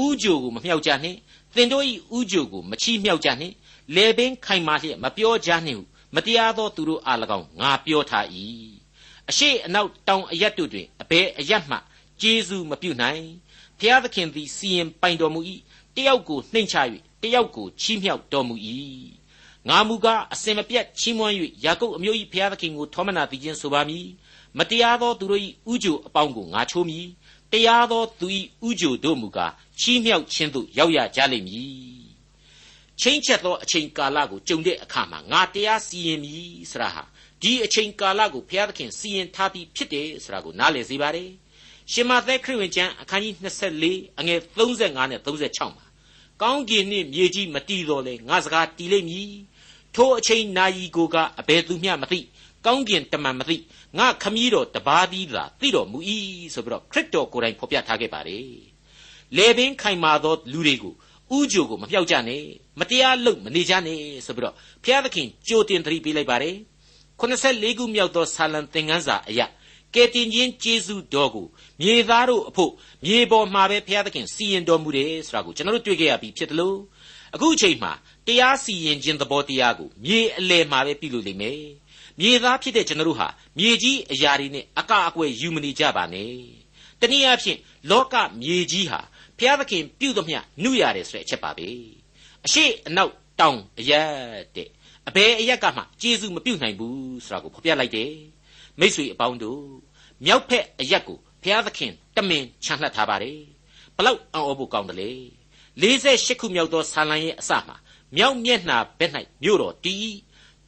[0.02, 1.18] ဥကြိုကိုမမြောက်ကြနှင့်
[1.54, 1.84] သင်တို့၏
[2.16, 3.54] ဥကြိုကိုမချီးမြှောက်ကြနှင့်
[3.94, 8.26] လေပင်ခိုင်မာလျက်မပြောကြနှင့်ဟု မတရားသောသူတို့အား၎င်းငါပြောထား၏
[9.30, 11.76] အရှိအနောက်တောင်အရက်တို့တွင်အဘယ်အရက်မှ
[12.20, 13.24] ကျေးဇူးမပြုနိုင်
[13.78, 15.40] ဖျားသခင်သည်စီရင်ပိုင်တော်မူ၏
[15.96, 16.76] တယောက်ကိုနှိမ်ချ၍
[17.22, 18.54] တယောက်ကိုချီးမြှောက်တော်မူ၏
[19.68, 24.06] ငါမူကားအစင်မပြတ်ချီးမွမ်း၍ယာကုပ်အမျိုး၏ဖျားသခင်ကိုထောမနာသိခြင်းဆိုပါမည်
[24.58, 27.06] မတရားသောသူတို့၏ဥကြိုအပေါင်းကိုငါချိုးမည်
[27.52, 28.26] တရားသောသူ၏
[28.68, 32.13] ဥကြိုတို့မူကားချီးမြှောက်ခြင်းသို့ရောက်ရကြလိမ့်မည်
[33.00, 37.02] ချင်းချက်သောအချိန်ကာလကိုကြုံတဲ့အခါမှာငါတရားစီရင်မည်ဆရာဟာ
[37.42, 41.30] ဒီအချိန်ကာလကိုဘုရားသခင်စီရင်ထားပြီးဖြစ်တယ်ဆိုတာကိုနားလည်စေပါတယ်
[41.92, 43.34] ရှင်မသက်ခရစ်ဝင်ကျမ်းအခန်းကြီး
[43.80, 45.86] 24အငယ်35နဲ့36မှာ
[46.42, 49.32] ကောင်းကင်နှင့်မြေကြီးမတည်တော်လဲငါစကားတည်လိမ့်မည်
[49.94, 52.18] ထိုအချိန်နာယီကိုကအဘယ်သူမျှမသိ
[52.66, 53.56] ကောင်းကင်တမန်မသိ
[53.98, 55.98] ငါခမည်းတော်တပါးသည်သာသိတော်မူ၏
[56.54, 58.48] ဆိုပြီးတော့ခရစ်တော်ကိုယ်တိုင်ဖော်ပြထားခဲ့ပါတယ်
[59.36, 60.94] လေပင်ခိုင်မာသောလူတွေကို
[61.34, 62.42] ဥကြိုကိုမပြောက်ကြနဲ့
[62.80, 66.56] မတရားလုပ်မနေကြနဲ့ဆိုပြီးတော့ဘုရားသခင်ကြိုတင်သတိပေးလိုက်ပါတယ်
[67.20, 69.46] 84ခုမြောက်သောဆာလံသင်ခန်းစာအရာ
[69.94, 71.46] ကယ်တင်ခြင်းကျေးဇူးတော်ကို
[71.80, 72.72] မြေသားတို့အဖို့
[73.04, 76.78] မြေပေါ်မှာပဲဘုရားသခင်စီရင်တော်မူတယ်ဆိုတာကိုကျွန်တော်တို့တွေ့ကြရပြီဖြစ်တယ်လို့
[77.34, 77.92] အခုအချိန်မှာ
[78.26, 81.60] တရားစီရင်ခြင်းသဘောတရားကိုမြေအလယ်မှာပဲပြုလို့လိမ့်မယ်
[82.20, 86.32] မြေသားဖြစ်တဲ့ကျွန်တော်တို့ဟာမြေကြီးအရာတွေနဲ့အကအကွယ်ယူမနေကြပါနဲ့
[87.00, 87.58] တနည်းအားဖြင့်
[87.90, 89.00] လောကမြေကြီးဟာ
[89.38, 91.68] ဘုရားသခင်ပြုသမျှနှုရတယ်ဆိုတဲ့အချက်ပါပဲ
[92.44, 94.10] အရှိအနောက်တောင်အရက်
[94.56, 94.68] တဲ့
[95.08, 98.12] အဘယ်အရက်ကမှကျေးဇူးမပြုနိုင်ဘူးဆိုတာကိုဖော်ပြလိုက်တယ်
[98.80, 99.64] မိษွေအပေါင်းတို့
[100.24, 103.40] မြောက်ဖက်အရက်ကိုဘုရားသခင်တမင်ချန်လှပ်ထားပါတယ်
[103.96, 105.12] ဘလောက်အံ့ဩဖို့ကောင်းတယ်လေ
[105.80, 107.76] 48ခုမြောက်သောဆာလံရဲ့အစမှာ
[108.16, 110.14] မြောက်မျက်နှာဘက်၌မြို့တော်တည်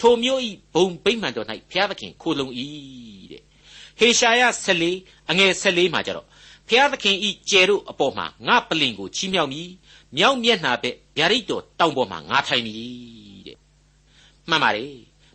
[0.00, 2.48] ထိုမြို့ဤဘုံဗိမ္မာန်တော်၌ဘုရားသခင်ခိုလုံ၏
[3.32, 3.42] တဲ့
[3.98, 4.42] ဟေရှာယ
[4.86, 6.26] 14အငယ်14မှာကြတော့
[6.68, 9.68] ဖျားသခင်ဤကျယ်တို့အပေါ်မှာငါပလင်ကိုချီးမြှောက်မည်
[10.16, 12.78] မြောက်မျက်နှာဘက်ဗျာဒိတ်တော်တောင်ပေါ်မှာငါထိုင်မည်
[13.46, 13.56] တဲ့
[14.48, 14.94] မှန်ပါတယ်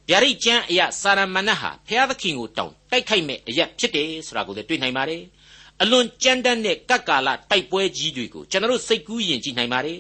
[0.09, 5.23] ဗျာဒိတ်ကျမ်းအရာစာရမဏေဟာဖျားသခင်ကိုတောင်တိုက်ခိုက်မဲ့အရာဖြစ်တယ်ဆိုတာကိုလည်းတွေ့နိုင်ပါတယ်
[5.81, 9.99] အလွန်ကြမ်းတမ်းတဲ့ကပ်ကာလတိုက်ပွဲကြီးတွေကိုကျွန်တော်စိတ်ကူးယဉ်ကြည့်နိုင်ပါတယ်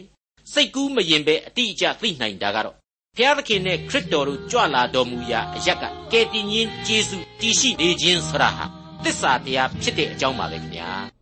[0.53, 2.75] စိတ်ကူးမယင်ပဲအတိအကျသိနိုင်တာကတော့
[3.17, 8.65] ဖျားသခင်နဲ့ခရစ်တော်တို့ကြွလာတော်မူရာအရက်ကကယ်တင်ရှင်ယေရှုတည်ရှိနေခြင်းဆိုတာဟာ
[9.03, 11.20] သစ္စာတရားဖြစ်တဲ့အကြောင်းပါပဲခင်ဗျာ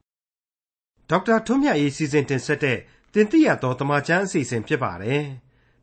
[1.09, 2.77] ဒေါက်တာထွန်းမြတ်ရေးစီစဉ်တင်ဆက်တဲ့
[3.13, 5.23] တင်ပြရသောတမချန်းအစီအစဉ်ဖြစ်ပါတယ်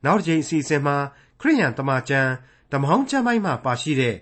[0.04, 0.96] နောက်တစ်ချိန်အစီအစဉ်မှာ
[1.40, 2.30] ခရိယန်တမချန်း
[2.72, 4.16] ဓမ္မဟောင်းကျမ်းပိုင်းမှာပါရှိတဲ့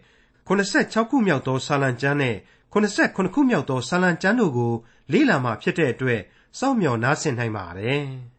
[0.48, 2.36] 86ခုမြောက်သောဆာလံကျမ်းနဲ့
[2.72, 4.72] 89ခုမြောက်သောဆာလံကျမ်းတို့ကို
[5.12, 6.20] လေ့လာမှဖြစ်တဲ့အတွက်
[6.58, 8.04] စောင့်မျှော်နားဆင်နိုင်ပါတယ်။